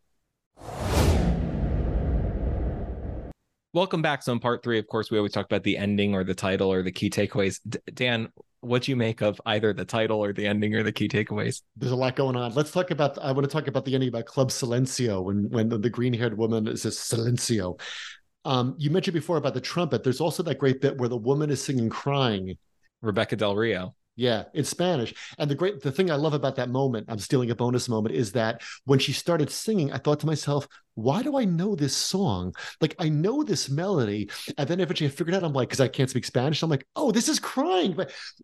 Welcome 3.74 4.04
back. 4.04 4.22
So 4.22 4.32
in 4.32 4.40
part 4.40 4.62
three, 4.62 4.78
of 4.78 4.86
course, 4.86 5.10
we 5.10 5.18
always 5.18 5.32
talk 5.32 5.48
about 5.48 5.64
the 5.64 5.78
ending 5.78 6.14
or 6.14 6.24
the 6.24 6.36
title 6.36 6.72
or 6.72 6.84
the 6.84 6.92
key 6.92 7.10
takeaways. 7.10 7.60
D- 7.68 7.80
Dan, 7.92 8.30
what 8.62 8.84
do 8.84 8.92
you 8.92 8.96
make 8.96 9.22
of 9.22 9.42
either 9.48 9.74
the 9.74 9.84
title 9.84 10.24
or 10.24 10.32
the 10.32 10.46
ending 10.46 10.76
or 10.76 10.84
the 10.84 10.92
key 10.92 11.08
takeaways? 11.08 11.64
There's 11.76 11.92
a 11.92 11.96
lot 11.96 12.16
going 12.16 12.36
on. 12.36 12.54
Let's 12.54 12.70
talk 12.70 12.92
about. 12.92 13.18
I 13.18 13.32
want 13.32 13.46
to 13.46 13.52
talk 13.52 13.66
about 13.66 13.84
the 13.84 13.96
ending 13.96 14.10
about 14.10 14.28
Club 14.28 14.52
Silencio 14.52 15.24
when 15.24 15.50
when 15.50 15.70
the, 15.70 15.80
the 15.80 15.90
green 15.90 16.14
haired 16.14 16.38
woman 16.38 16.68
is 16.68 16.86
a 16.86 16.90
Silencio. 16.90 17.80
Um, 18.46 18.76
you 18.78 18.92
mentioned 18.92 19.16
before 19.16 19.38
about 19.38 19.56
the 19.56 19.62
trumpet. 19.62 20.04
There's 20.04 20.22
also 20.22 20.44
that 20.44 20.60
great 20.60 20.80
bit 20.80 21.00
where 21.00 21.10
the 21.10 21.18
woman 21.18 21.50
is 21.50 21.64
singing 21.64 21.90
crying 21.90 22.56
Rebekah 23.02 23.38
Del 23.38 23.56
Rio. 23.56 23.96
Yeah, 24.16 24.44
in 24.54 24.64
Spanish. 24.64 25.16
And 25.40 25.50
the 25.50 25.56
great 25.56 25.82
the 25.82 25.92
thing 25.92 26.12
I 26.12 26.16
love 26.16 26.36
about 26.36 26.58
that 26.58 26.70
moment, 26.70 27.08
I'm 27.10 27.18
stealing 27.18 27.50
a 27.50 27.56
bonus 27.56 27.90
moment, 27.90 28.14
is 28.14 28.34
that 28.34 28.62
when 28.86 29.00
she 29.00 29.14
started 29.14 29.50
singing, 29.50 29.92
I 29.92 29.98
thought 29.98 30.20
to 30.20 30.28
myself, 30.28 30.68
why 30.96 31.24
do 31.24 31.38
I 31.38 31.46
know 31.46 31.76
this 31.76 31.96
song? 31.96 32.54
Like 32.82 32.96
I 33.00 33.10
know 33.10 33.44
this 33.44 33.70
melody. 33.70 34.30
And 34.58 34.68
then 34.68 34.80
eventually 34.80 35.10
I 35.10 35.12
figured 35.12 35.36
out, 35.36 35.44
I'm 35.44 35.54
like, 35.54 35.70
because 35.70 35.82
I 35.82 35.88
can't 35.88 36.10
speak 36.10 36.26
Spanish. 36.26 36.62
I'm 36.62 36.70
like, 36.70 36.86
oh, 36.96 37.12
this 37.12 37.30
is 37.30 37.40
crying. 37.40 37.98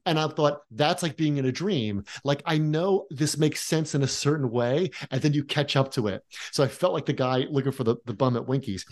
And 0.05 0.19
I 0.19 0.27
thought 0.27 0.61
that's 0.71 1.03
like 1.03 1.17
being 1.17 1.37
in 1.37 1.45
a 1.45 1.51
dream. 1.51 2.03
Like 2.23 2.41
I 2.45 2.57
know 2.57 3.05
this 3.09 3.37
makes 3.37 3.61
sense 3.61 3.95
in 3.95 4.03
a 4.03 4.07
certain 4.07 4.49
way, 4.49 4.89
and 5.11 5.21
then 5.21 5.33
you 5.33 5.43
catch 5.43 5.75
up 5.75 5.91
to 5.93 6.07
it. 6.07 6.23
So 6.51 6.63
I 6.63 6.67
felt 6.67 6.93
like 6.93 7.05
the 7.05 7.13
guy 7.13 7.45
looking 7.49 7.71
for 7.71 7.83
the, 7.83 7.97
the 8.05 8.13
bum 8.13 8.35
at 8.35 8.47
Winkie's. 8.47 8.85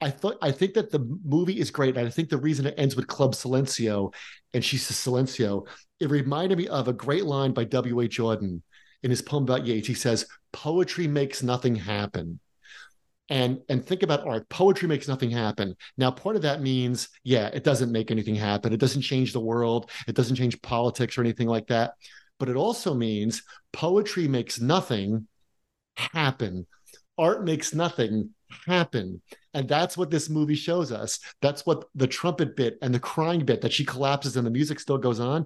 I 0.00 0.10
thought 0.10 0.38
I 0.40 0.50
think 0.50 0.74
that 0.74 0.90
the 0.90 1.18
movie 1.24 1.60
is 1.60 1.70
great. 1.70 1.96
And 1.96 2.06
I 2.06 2.10
think 2.10 2.30
the 2.30 2.38
reason 2.38 2.66
it 2.66 2.74
ends 2.78 2.96
with 2.96 3.06
Club 3.06 3.34
Silencio 3.34 4.14
and 4.54 4.64
she 4.64 4.78
says 4.78 4.96
Silencio, 4.96 5.66
it 6.00 6.10
reminded 6.10 6.58
me 6.58 6.68
of 6.68 6.88
a 6.88 6.92
great 6.92 7.26
line 7.26 7.52
by 7.52 7.64
W.H. 7.64 8.18
Auden 8.18 8.62
in 9.02 9.10
his 9.10 9.22
poem 9.22 9.44
about 9.44 9.66
Yeats. 9.66 9.86
He 9.86 9.94
says, 9.94 10.26
Poetry 10.52 11.06
makes 11.06 11.42
nothing 11.42 11.76
happen. 11.76 12.40
And 13.30 13.60
and 13.68 13.84
think 13.84 14.02
about 14.02 14.26
art. 14.26 14.48
Poetry 14.48 14.88
makes 14.88 15.08
nothing 15.08 15.30
happen. 15.30 15.76
Now, 15.96 16.10
part 16.10 16.36
of 16.36 16.42
that 16.42 16.60
means, 16.60 17.08
yeah, 17.22 17.46
it 17.48 17.64
doesn't 17.64 17.92
make 17.92 18.10
anything 18.10 18.34
happen. 18.34 18.72
It 18.72 18.80
doesn't 18.80 19.02
change 19.02 19.32
the 19.32 19.40
world. 19.40 19.90
It 20.08 20.16
doesn't 20.16 20.36
change 20.36 20.60
politics 20.62 21.16
or 21.16 21.20
anything 21.20 21.48
like 21.48 21.68
that. 21.68 21.92
But 22.38 22.48
it 22.48 22.56
also 22.56 22.92
means 22.92 23.42
poetry 23.72 24.26
makes 24.26 24.60
nothing 24.60 25.28
happen 25.96 26.66
art 27.20 27.44
makes 27.44 27.74
nothing 27.74 28.30
happen. 28.66 29.20
And 29.52 29.68
that's 29.68 29.96
what 29.96 30.10
this 30.10 30.30
movie 30.30 30.54
shows 30.54 30.90
us. 30.90 31.20
That's 31.42 31.66
what 31.66 31.84
the 31.94 32.06
trumpet 32.06 32.56
bit 32.56 32.78
and 32.82 32.94
the 32.94 32.98
crying 32.98 33.44
bit 33.44 33.60
that 33.60 33.72
she 33.72 33.84
collapses 33.84 34.36
and 34.36 34.46
the 34.46 34.50
music 34.50 34.80
still 34.80 34.98
goes 34.98 35.20
on. 35.20 35.44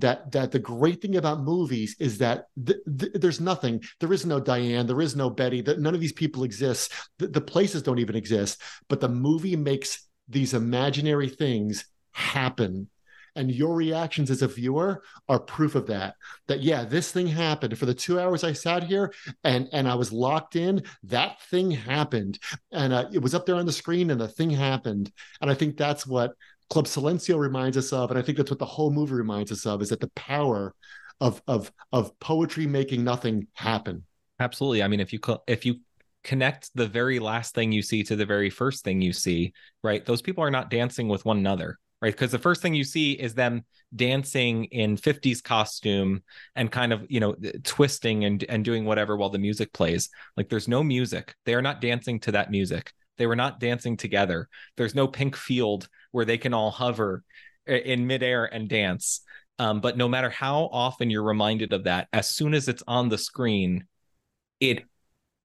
That 0.00 0.32
that 0.32 0.52
the 0.52 0.58
great 0.58 1.00
thing 1.00 1.16
about 1.16 1.40
movies 1.40 1.96
is 1.98 2.18
that 2.18 2.46
th- 2.64 2.80
th- 2.98 3.12
there's 3.14 3.40
nothing. 3.40 3.82
There 4.00 4.12
is 4.12 4.26
no 4.26 4.40
Diane. 4.40 4.86
There 4.86 5.00
is 5.00 5.16
no 5.16 5.30
Betty. 5.30 5.60
That 5.60 5.80
none 5.80 5.94
of 5.94 6.00
these 6.00 6.12
people 6.12 6.44
exist. 6.44 6.92
The, 7.18 7.28
the 7.28 7.40
places 7.40 7.82
don't 7.82 7.98
even 7.98 8.16
exist. 8.16 8.60
But 8.88 9.00
the 9.00 9.08
movie 9.08 9.56
makes 9.56 10.06
these 10.28 10.54
imaginary 10.54 11.28
things 11.28 11.84
happen 12.12 12.88
and 13.36 13.50
your 13.50 13.74
reactions 13.74 14.30
as 14.30 14.42
a 14.42 14.48
viewer 14.48 15.02
are 15.28 15.38
proof 15.38 15.74
of 15.74 15.86
that 15.86 16.14
that 16.48 16.62
yeah 16.62 16.84
this 16.84 17.12
thing 17.12 17.26
happened 17.26 17.76
for 17.78 17.86
the 17.86 17.94
two 17.94 18.18
hours 18.18 18.44
i 18.44 18.52
sat 18.52 18.84
here 18.84 19.12
and 19.44 19.68
and 19.72 19.88
i 19.88 19.94
was 19.94 20.12
locked 20.12 20.56
in 20.56 20.82
that 21.04 21.40
thing 21.42 21.70
happened 21.70 22.38
and 22.72 22.92
uh, 22.92 23.06
it 23.12 23.20
was 23.20 23.34
up 23.34 23.46
there 23.46 23.56
on 23.56 23.66
the 23.66 23.72
screen 23.72 24.10
and 24.10 24.20
the 24.20 24.28
thing 24.28 24.50
happened 24.50 25.10
and 25.40 25.50
i 25.50 25.54
think 25.54 25.76
that's 25.76 26.06
what 26.06 26.32
club 26.70 26.86
silencio 26.86 27.38
reminds 27.38 27.76
us 27.76 27.92
of 27.92 28.10
and 28.10 28.18
i 28.18 28.22
think 28.22 28.38
that's 28.38 28.50
what 28.50 28.58
the 28.58 28.64
whole 28.64 28.90
movie 28.90 29.14
reminds 29.14 29.52
us 29.52 29.66
of 29.66 29.82
is 29.82 29.90
that 29.90 30.00
the 30.00 30.10
power 30.10 30.74
of 31.20 31.42
of 31.46 31.70
of 31.92 32.18
poetry 32.20 32.66
making 32.66 33.04
nothing 33.04 33.46
happen 33.54 34.04
absolutely 34.38 34.82
i 34.82 34.88
mean 34.88 35.00
if 35.00 35.12
you 35.12 35.20
if 35.46 35.66
you 35.66 35.76
connect 36.22 36.70
the 36.74 36.86
very 36.86 37.18
last 37.18 37.54
thing 37.54 37.72
you 37.72 37.82
see 37.82 38.02
to 38.02 38.14
the 38.14 38.26
very 38.26 38.50
first 38.50 38.84
thing 38.84 39.00
you 39.00 39.12
see 39.12 39.52
right 39.82 40.04
those 40.06 40.22
people 40.22 40.44
are 40.44 40.50
not 40.50 40.70
dancing 40.70 41.08
with 41.08 41.24
one 41.24 41.38
another 41.38 41.78
right? 42.00 42.12
Because 42.12 42.30
the 42.30 42.38
first 42.38 42.62
thing 42.62 42.74
you 42.74 42.84
see 42.84 43.12
is 43.12 43.34
them 43.34 43.64
dancing 43.94 44.64
in 44.66 44.96
50s 44.96 45.42
costume 45.42 46.22
and 46.54 46.70
kind 46.70 46.92
of, 46.92 47.06
you 47.08 47.20
know, 47.20 47.34
twisting 47.64 48.24
and, 48.24 48.44
and 48.48 48.64
doing 48.64 48.84
whatever 48.84 49.16
while 49.16 49.30
the 49.30 49.38
music 49.38 49.72
plays. 49.72 50.08
Like 50.36 50.48
there's 50.48 50.68
no 50.68 50.82
music. 50.82 51.34
They 51.44 51.54
are 51.54 51.62
not 51.62 51.80
dancing 51.80 52.20
to 52.20 52.32
that 52.32 52.50
music. 52.50 52.92
They 53.20 53.26
were 53.26 53.36
not 53.36 53.60
dancing 53.60 53.98
together. 53.98 54.48
There's 54.78 54.94
no 54.94 55.06
pink 55.06 55.36
field 55.36 55.88
where 56.10 56.24
they 56.24 56.38
can 56.38 56.54
all 56.54 56.70
hover 56.70 57.22
in 57.66 58.06
midair 58.06 58.46
and 58.46 58.66
dance. 58.66 59.20
Um, 59.58 59.82
but 59.82 59.98
no 59.98 60.08
matter 60.08 60.30
how 60.30 60.70
often 60.72 61.10
you're 61.10 61.22
reminded 61.22 61.74
of 61.74 61.84
that, 61.84 62.08
as 62.14 62.30
soon 62.30 62.54
as 62.54 62.66
it's 62.66 62.82
on 62.88 63.10
the 63.10 63.18
screen, 63.18 63.84
it 64.58 64.84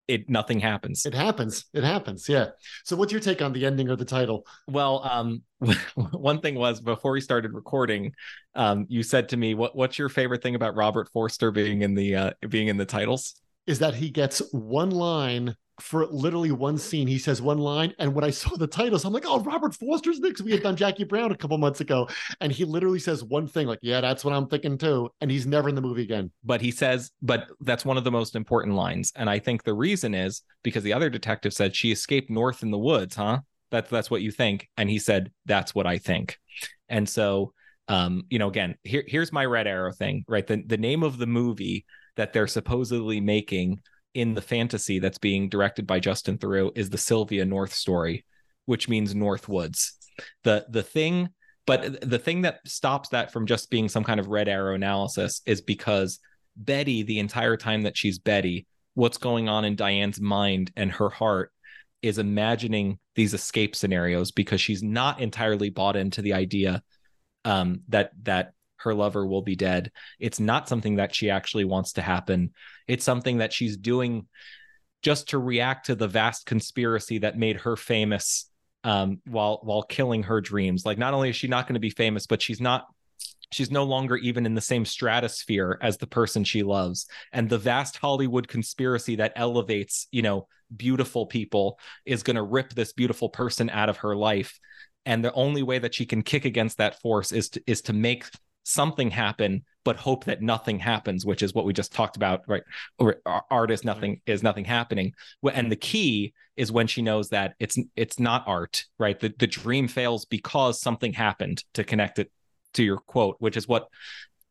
it 0.07 0.29
nothing 0.29 0.61
happens. 0.61 1.05
It 1.05 1.13
happens. 1.13 1.65
It 1.73 1.83
happens. 1.83 2.29
Yeah. 2.29 2.49
So 2.85 2.95
what's 2.95 3.11
your 3.11 3.19
take 3.19 3.41
on 3.41 3.51
the 3.51 3.65
ending 3.65 3.89
or 3.89 3.97
the 3.97 4.05
title? 4.05 4.47
Well, 4.69 5.01
um 5.03 5.41
one 5.95 6.39
thing 6.39 6.55
was 6.55 6.79
before 6.79 7.11
we 7.11 7.19
started 7.19 7.53
recording, 7.53 8.13
um 8.55 8.85
you 8.87 9.03
said 9.03 9.27
to 9.29 9.37
me 9.37 9.53
what 9.53 9.75
what's 9.75 9.99
your 9.99 10.07
favorite 10.07 10.41
thing 10.41 10.55
about 10.55 10.75
Robert 10.75 11.09
Forster 11.11 11.51
being 11.51 11.81
in 11.81 11.93
the 11.93 12.15
uh 12.15 12.31
being 12.47 12.69
in 12.69 12.77
the 12.77 12.85
titles? 12.85 13.35
Is 13.67 13.79
that 13.79 13.95
he 13.95 14.11
gets 14.11 14.39
one 14.53 14.91
line 14.91 15.57
for 15.79 16.05
literally 16.07 16.51
one 16.51 16.77
scene. 16.77 17.07
He 17.07 17.17
says 17.17 17.41
one 17.41 17.57
line, 17.57 17.93
and 17.99 18.13
when 18.13 18.23
I 18.23 18.29
saw 18.29 18.55
the 18.55 18.67
titles, 18.67 19.05
I'm 19.05 19.13
like, 19.13 19.25
"Oh, 19.27 19.39
Robert 19.41 19.75
Forster's 19.75 20.19
next." 20.19 20.41
We 20.41 20.51
had 20.51 20.63
done 20.63 20.75
Jackie 20.75 21.03
Brown 21.03 21.31
a 21.31 21.37
couple 21.37 21.57
months 21.57 21.81
ago, 21.81 22.07
and 22.41 22.51
he 22.51 22.65
literally 22.65 22.99
says 22.99 23.23
one 23.23 23.47
thing, 23.47 23.67
like, 23.67 23.79
"Yeah, 23.81 24.01
that's 24.01 24.23
what 24.23 24.33
I'm 24.33 24.47
thinking 24.47 24.77
too," 24.77 25.09
and 25.21 25.29
he's 25.29 25.45
never 25.45 25.69
in 25.69 25.75
the 25.75 25.81
movie 25.81 26.03
again. 26.03 26.31
But 26.43 26.61
he 26.61 26.71
says, 26.71 27.11
but 27.21 27.47
that's 27.61 27.85
one 27.85 27.97
of 27.97 28.03
the 28.03 28.11
most 28.11 28.35
important 28.35 28.75
lines, 28.75 29.11
and 29.15 29.29
I 29.29 29.39
think 29.39 29.63
the 29.63 29.73
reason 29.73 30.13
is 30.13 30.41
because 30.63 30.83
the 30.83 30.93
other 30.93 31.09
detective 31.09 31.53
said 31.53 31.75
she 31.75 31.91
escaped 31.91 32.29
north 32.29 32.63
in 32.63 32.71
the 32.71 32.79
woods, 32.79 33.15
huh? 33.15 33.39
That's 33.71 33.89
that's 33.89 34.11
what 34.11 34.21
you 34.21 34.31
think, 34.31 34.69
and 34.77 34.89
he 34.89 34.99
said 34.99 35.31
that's 35.45 35.75
what 35.75 35.87
I 35.87 35.97
think, 35.97 36.37
and 36.89 37.07
so. 37.07 37.53
Um, 37.87 38.23
you 38.31 38.39
know, 38.39 38.47
again, 38.47 38.73
here, 38.81 39.03
here's 39.05 39.31
my 39.31 39.45
red 39.45 39.67
arrow 39.67 39.91
thing, 39.91 40.25
right? 40.27 40.47
The 40.47 40.63
the 40.65 40.75
name 40.75 41.03
of 41.03 41.19
the 41.19 41.27
movie 41.27 41.85
that 42.15 42.33
they're 42.33 42.47
supposedly 42.47 43.21
making 43.21 43.79
in 44.15 44.33
the 44.33 44.41
fantasy 44.41 44.97
that's 44.99 45.17
being 45.17 45.49
directed 45.49 45.85
by 45.85 45.99
Justin 45.99 46.37
Theroux 46.37 46.71
is 46.75 46.89
the 46.89 46.97
Sylvia 46.97 47.45
North 47.45 47.73
story, 47.73 48.25
which 48.65 48.89
means 48.89 49.13
North 49.13 49.47
Woods. 49.47 49.93
The 50.43 50.65
the 50.69 50.81
thing, 50.81 51.29
but 51.67 52.01
the 52.01 52.17
thing 52.17 52.41
that 52.41 52.59
stops 52.65 53.09
that 53.09 53.31
from 53.31 53.45
just 53.45 53.69
being 53.69 53.89
some 53.89 54.03
kind 54.03 54.19
of 54.19 54.29
red 54.29 54.47
arrow 54.47 54.73
analysis 54.73 55.41
is 55.45 55.61
because 55.61 56.19
Betty, 56.55 57.03
the 57.03 57.19
entire 57.19 57.57
time 57.57 57.83
that 57.83 57.97
she's 57.97 58.17
Betty, 58.17 58.65
what's 58.93 59.17
going 59.17 59.49
on 59.49 59.65
in 59.65 59.75
Diane's 59.75 60.21
mind 60.21 60.71
and 60.75 60.91
her 60.93 61.09
heart 61.09 61.51
is 62.01 62.17
imagining 62.17 62.97
these 63.15 63.33
escape 63.33 63.75
scenarios 63.75 64.31
because 64.31 64.61
she's 64.61 64.81
not 64.81 65.19
entirely 65.19 65.69
bought 65.69 65.97
into 65.97 66.21
the 66.21 66.33
idea 66.33 66.81
um, 67.43 67.81
that 67.89 68.11
that 68.23 68.53
her 68.85 68.93
lover 68.93 69.27
will 69.27 69.41
be 69.41 69.55
dead. 69.55 69.91
It's 70.19 70.39
not 70.39 70.69
something 70.69 70.95
that 70.95 71.13
she 71.13 71.29
actually 71.29 71.65
wants 71.65 71.93
to 71.93 72.01
happen. 72.01 72.53
It's 72.87 73.03
something 73.03 73.39
that 73.39 73.53
she's 73.53 73.77
doing 73.77 74.27
just 75.01 75.29
to 75.29 75.37
react 75.37 75.87
to 75.87 75.95
the 75.95 76.07
vast 76.07 76.45
conspiracy 76.45 77.19
that 77.19 77.37
made 77.37 77.57
her 77.57 77.75
famous 77.75 78.49
um, 78.83 79.19
while 79.27 79.59
while 79.63 79.83
killing 79.83 80.23
her 80.23 80.41
dreams. 80.41 80.85
Like 80.85 80.97
not 80.97 81.13
only 81.13 81.29
is 81.29 81.35
she 81.35 81.47
not 81.47 81.67
going 81.67 81.73
to 81.73 81.79
be 81.79 81.89
famous, 81.89 82.25
but 82.25 82.41
she's 82.41 82.61
not 82.61 82.85
she's 83.51 83.71
no 83.71 83.83
longer 83.83 84.17
even 84.17 84.45
in 84.45 84.55
the 84.55 84.61
same 84.61 84.85
stratosphere 84.85 85.77
as 85.81 85.97
the 85.97 86.07
person 86.07 86.43
she 86.43 86.63
loves 86.63 87.07
and 87.31 87.47
the 87.47 87.59
vast 87.59 87.95
hollywood 87.97 88.47
conspiracy 88.47 89.17
that 89.17 89.33
elevates 89.35 90.07
you 90.11 90.23
know 90.23 90.47
beautiful 90.75 91.27
people 91.27 91.77
is 92.05 92.23
going 92.23 92.35
to 92.35 92.41
rip 92.41 92.73
this 92.73 92.91
beautiful 92.91 93.29
person 93.29 93.69
out 93.69 93.87
of 93.87 93.97
her 93.97 94.15
life 94.15 94.59
and 95.05 95.23
the 95.23 95.33
only 95.33 95.63
way 95.63 95.77
that 95.77 95.93
she 95.93 96.05
can 96.05 96.23
kick 96.23 96.45
against 96.45 96.77
that 96.77 96.99
force 97.01 97.31
is 97.31 97.49
to 97.49 97.61
is 97.67 97.81
to 97.81 97.93
make 97.93 98.25
something 98.65 99.11
happen 99.11 99.63
but 99.85 99.95
hope 99.95 100.25
that 100.25 100.41
nothing 100.41 100.79
happens 100.79 101.25
which 101.25 101.43
is 101.43 101.53
what 101.53 101.65
we 101.65 101.71
just 101.71 101.93
talked 101.93 102.17
about 102.17 102.41
right? 102.47 102.63
Or 102.97 103.17
art 103.51 103.71
is 103.71 103.85
nothing 103.85 104.21
is 104.25 104.43
nothing 104.43 104.65
happening. 104.65 105.13
And 105.53 105.71
the 105.71 105.75
key 105.75 106.33
is 106.57 106.71
when 106.71 106.87
she 106.87 107.03
knows 107.03 107.29
that 107.29 107.53
it's 107.59 107.77
it's 107.95 108.19
not 108.19 108.43
art 108.47 108.85
right? 108.97 109.17
The, 109.19 109.33
the 109.37 109.47
dream 109.47 109.87
fails 109.87 110.25
because 110.25 110.81
something 110.81 111.13
happened 111.13 111.63
to 111.75 111.83
connect 111.83 112.19
it 112.19 112.31
to 112.73 112.83
your 112.83 112.97
quote 112.97 113.35
which 113.39 113.55
is 113.55 113.67
what 113.67 113.87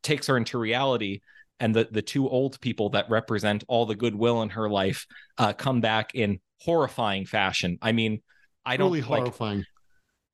takes 0.03 0.29
her 0.29 0.37
into 0.37 0.57
reality. 0.59 1.20
And 1.59 1.74
the 1.74 1.88
the 1.90 2.03
two 2.03 2.29
old 2.29 2.61
people 2.61 2.90
that 2.90 3.11
represent 3.11 3.64
all 3.66 3.87
the 3.87 3.96
goodwill 3.96 4.42
in 4.42 4.50
her 4.50 4.70
life 4.70 5.07
uh, 5.38 5.53
come 5.53 5.81
back 5.81 6.14
in 6.14 6.40
horrifying 6.61 7.27
fashion. 7.27 7.79
I 7.83 7.92
mean 7.92 8.22
i 8.66 8.77
don't 8.77 8.92
really 8.92 9.00
horrifying. 9.00 9.59
like, 9.59 9.66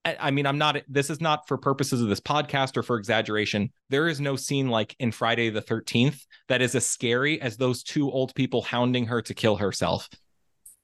I 0.04 0.30
mean, 0.30 0.46
I'm 0.46 0.56
not, 0.56 0.78
this 0.88 1.10
is 1.10 1.20
not 1.20 1.46
for 1.46 1.58
purposes 1.58 2.00
of 2.00 2.08
this 2.08 2.20
podcast 2.20 2.78
or 2.78 2.82
for 2.82 2.96
exaggeration. 2.96 3.70
There 3.90 4.08
is 4.08 4.18
no 4.18 4.34
scene 4.34 4.68
like 4.68 4.96
in 4.98 5.12
Friday 5.12 5.50
the 5.50 5.60
13th 5.60 6.24
that 6.48 6.62
is 6.62 6.74
as 6.74 6.86
scary 6.86 7.40
as 7.40 7.58
those 7.58 7.82
two 7.82 8.10
old 8.10 8.34
people 8.34 8.62
hounding 8.62 9.06
her 9.06 9.20
to 9.20 9.34
kill 9.34 9.56
herself. 9.56 10.08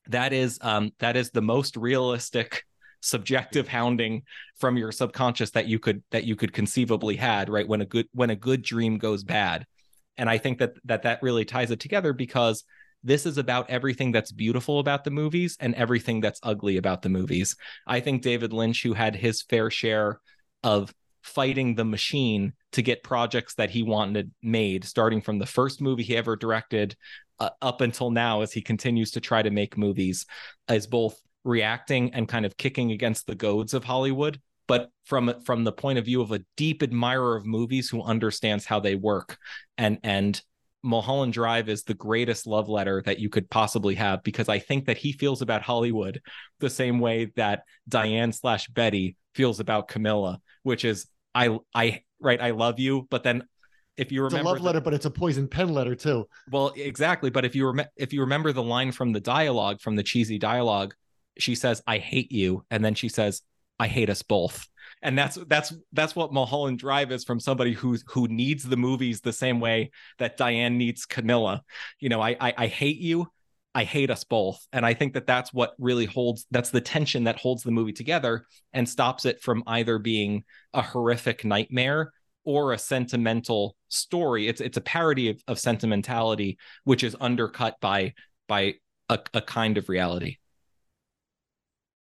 That 0.09 0.35
is, 0.35 0.59
um, 0.61 0.93
that 0.99 1.17
is 1.17 1.31
the 1.31 1.41
most 1.41 1.79
realistic 1.79 2.65
subjective 3.01 3.69
hounding 3.69 4.23
from 4.59 4.77
your 4.77 4.93
subconscious 4.93 5.51
that 5.51 5.67
you 5.67 5.79
could 5.79 6.03
that 6.11 6.25
you 6.25 6.35
could 6.35 6.53
conceivably 6.53 7.15
had 7.15 7.49
right 7.49 7.69
when 7.69 7.81
a 7.81 7.85
good 7.85 8.09
when 8.13 8.31
a 8.31 8.37
good 8.37 8.63
dream 8.63 8.99
goes 8.99 9.23
bad 9.23 9.65
and 10.17 10.29
i 10.29 10.39
think 10.39 10.59
that 10.59 10.73
that 10.85 11.03
that 11.03 11.23
really 11.23 11.45
ties 11.45 11.71
it 11.71 11.79
together 11.79 12.13
because 12.13 12.65
this 13.07 13.25
is 13.25 13.39
about 13.39 13.71
everything 13.71 14.11
that's 14.11 14.33
beautiful 14.33 14.81
about 14.81 15.05
the 15.05 15.11
movies 15.13 15.57
and 15.61 15.75
everything 15.77 16.21
that's 16.21 16.41
ugly 16.43 16.77
about 16.77 17.03
the 17.03 17.09
movies. 17.09 17.55
I 17.87 18.01
think 18.01 18.23
David 18.23 18.53
Lynch, 18.53 18.83
who 18.83 18.95
had 18.95 19.15
his 19.15 19.43
fair 19.43 19.71
share 19.71 20.21
of 20.65 20.93
fighting 21.23 21.77
the 21.77 21.85
machine 21.85 22.53
to 22.73 22.83
get 22.83 23.05
projects 23.05 23.55
that 23.55 23.71
he 23.71 23.85
wanted 23.85 24.33
made, 24.43 24.85
starting 24.85 25.21
from 25.21 25.39
the 25.39 25.47
first 25.47 25.81
movie 25.81 26.03
he 26.03 26.17
ever 26.17 26.35
directed 26.35 26.97
uh, 27.39 27.51
up 27.63 27.81
until 27.81 28.11
now, 28.11 28.41
as 28.41 28.53
he 28.53 28.61
continues 28.61 29.13
to 29.13 29.21
try 29.21 29.41
to 29.41 29.51
make 29.51 29.79
movies, 29.79 30.27
is 30.69 30.89
both 30.89 31.21
reacting 31.45 32.13
and 32.13 32.29
kind 32.29 32.45
of 32.45 32.57
kicking 32.57 32.91
against 32.91 33.29
the 33.29 33.37
goads 33.37 33.73
of 33.73 33.85
Hollywood, 33.85 34.41
but 34.67 34.91
from 35.05 35.33
from 35.45 35.63
the 35.63 35.73
point 35.73 35.99
of 35.99 36.05
view 36.05 36.23
of 36.23 36.33
a 36.33 36.45
deep 36.57 36.83
admirer 36.83 37.37
of 37.37 37.47
movies 37.47 37.89
who 37.89 38.03
understands 38.03 38.65
how 38.65 38.81
they 38.81 38.97
work 38.97 39.39
and 39.79 39.99
and 40.03 40.43
Mulholland 40.87 41.33
Drive 41.33 41.69
is 41.69 41.83
the 41.83 41.95
greatest 41.95 42.47
love 42.47 42.69
letter 42.69 43.03
that 43.05 43.19
you 43.19 43.29
could 43.29 43.51
possibly 43.51 43.97
have 43.97 44.23
because 44.23 44.49
I 44.49 44.59
think 44.59 44.87
that 44.87 44.97
he 44.97 45.13
feels 45.13 45.43
about 45.43 45.63
Hollywood 45.63 46.23
the 46.61 46.71
same 46.71 47.01
way 47.01 47.33
that 47.37 47.65
Diane 47.89 48.33
slash 48.33 48.69
Betty 48.69 49.17
feels 49.35 49.61
about 49.61 49.89
Camilla, 49.89 50.41
which 50.63 50.85
is 50.85 51.07
I 51.35 51.59
I 51.75 52.03
right 52.21 52.41
I 52.41 52.53
love 52.53 52.79
you, 52.79 53.07
but 53.11 53.23
then 53.23 53.43
if 53.97 54.13
you 54.13 54.23
remember 54.23 54.39
it's 54.39 54.45
a 54.45 54.53
love 54.53 54.61
letter, 54.63 54.81
but 54.81 54.95
it's 54.95 55.07
a 55.07 55.11
poison 55.11 55.49
pen 55.49 55.75
letter 55.75 55.95
too. 55.95 56.29
Well, 56.51 56.73
exactly. 56.77 57.31
But 57.31 57.45
if 57.45 57.55
you 57.55 57.67
rem- 57.71 57.89
if 57.97 58.13
you 58.13 58.21
remember 58.21 58.53
the 58.53 58.63
line 58.63 58.93
from 58.93 59.13
the 59.13 59.21
dialogue 59.21 59.81
from 59.81 59.97
the 59.97 60.03
cheesy 60.03 60.39
dialogue, 60.39 60.95
she 61.39 61.55
says, 61.55 61.83
"I 61.87 61.99
hate 61.99 62.31
you," 62.31 62.65
and 62.71 62.85
then 62.85 62.95
she 62.95 63.09
says, 63.09 63.43
"I 63.79 63.89
hate 63.89 64.11
us 64.11 64.23
both." 64.23 64.67
And 65.07 65.17
that's 65.17 65.39
that's 65.47 65.73
that's 65.93 66.17
what 66.17 66.33
Mulholland 66.33 66.81
Drive 66.81 67.13
is 67.13 67.23
from 67.23 67.39
somebody 67.39 67.73
who 67.73 67.97
who 68.09 68.27
needs 68.27 68.65
the 68.65 68.77
movies 68.77 69.21
the 69.21 69.33
same 69.33 69.61
way 69.61 69.93
that 70.19 70.37
Diane 70.37 70.77
needs 70.77 71.07
Camilla. 71.07 71.63
You 72.01 72.09
know, 72.09 72.21
I, 72.21 72.37
I, 72.41 72.55
I 72.59 72.67
hate 72.67 72.99
you. 72.99 73.29
I 73.73 73.85
hate 73.85 74.11
us 74.11 74.25
both. 74.25 74.67
And 74.73 74.85
I 74.85 74.95
think 74.95 75.13
that 75.15 75.27
that's 75.27 75.53
what 75.53 75.75
really 75.79 76.07
holds, 76.07 76.47
that's 76.51 76.71
the 76.71 76.81
tension 76.81 77.25
that 77.25 77.39
holds 77.39 77.63
the 77.63 77.71
movie 77.71 77.93
together 77.93 78.47
and 78.73 78.89
stops 78.89 79.27
it 79.27 79.43
from 79.43 79.63
either 79.67 79.99
being 79.99 80.45
a 80.73 80.83
horrific 80.83 81.45
nightmare 81.45 82.11
or 82.45 82.73
a 82.73 82.79
sentimental 82.79 83.77
story. 83.89 84.49
It's, 84.49 84.63
it's 84.63 84.79
a 84.79 84.81
parody 84.81 85.29
of, 85.29 85.43
of 85.47 85.59
sentimentality, 85.59 86.59
which 86.85 87.05
is 87.05 87.15
undercut 87.21 87.77
by, 87.81 88.15
by 88.49 88.77
a, 89.11 89.19
a 89.35 89.43
kind 89.43 89.77
of 89.77 89.91
reality. 89.91 90.39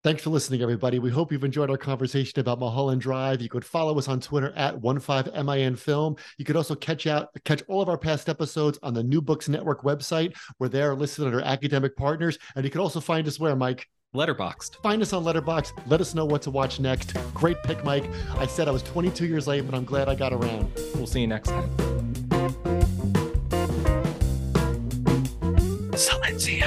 Thanks 0.06 0.22
for 0.22 0.30
listening, 0.30 0.62
everybody. 0.62 1.00
We 1.00 1.10
hope 1.10 1.32
you've 1.32 1.44
enjoyed 1.44 1.72
our 1.72 1.80
conversation 1.80 2.39
about 2.39 2.60
Mulholland 2.60 3.02
Drive. 3.02 3.41
You 3.41 3.50
could 3.50 3.65
follow 3.65 3.98
us 3.98 4.08
on 4.08 4.20
Twitter 4.20 4.54
at 4.56 4.80
15MIN 4.80 5.80
Film. 5.80 6.15
You 6.38 6.46
could 6.46 6.56
also 6.56 6.76
catch 6.76 7.08
out 7.08 7.30
catch 7.44 7.63
all 7.68 7.82
of 7.82 7.89
our 7.89 7.98
past 7.98 8.30
episodes 8.30 8.78
on 8.84 8.94
the 8.94 9.02
New 9.02 9.20
Books 9.20 9.50
Network 9.50 9.82
website, 9.82 10.38
where 10.60 10.70
they 10.70 10.84
are 10.84 10.94
listed 10.94 11.26
under 11.26 11.41
academic 11.41 11.98
partners. 11.98 12.38
And 12.56 12.63
you 12.63 12.70
can 12.70 12.82
also 12.82 13.00
find 13.00 13.28
us 13.28 13.39
where, 13.39 13.56
Mike? 13.56 13.89
Letterboxd. 14.13 14.76
Find 14.84 15.02
us 15.02 15.12
on 15.12 15.24
Letterboxd. 15.24 15.72
Let 15.88 16.02
us 16.02 16.13
know 16.13 16.26
what 16.26 16.44
to 16.44 16.52
watch 16.52 16.80
next. 16.80 17.15
Great 17.34 17.58
pick, 17.63 17.84
Mike. 17.84 18.06
I 18.38 18.46
said 18.46 18.68
I 18.68 18.72
was 18.72 18.84
22 18.84 19.26
years 19.26 19.48
late, 19.48 19.65
but 19.65 19.74
I'm 19.74 19.86
glad 19.86 20.08
I 20.08 20.13
got 20.13 20.34
around. 20.34 20.72
We'll 20.94 21.08
see 21.08 21.22
you 21.22 21.28
next 21.28 21.50
time. 21.50 21.68
Silencio. 25.94 26.64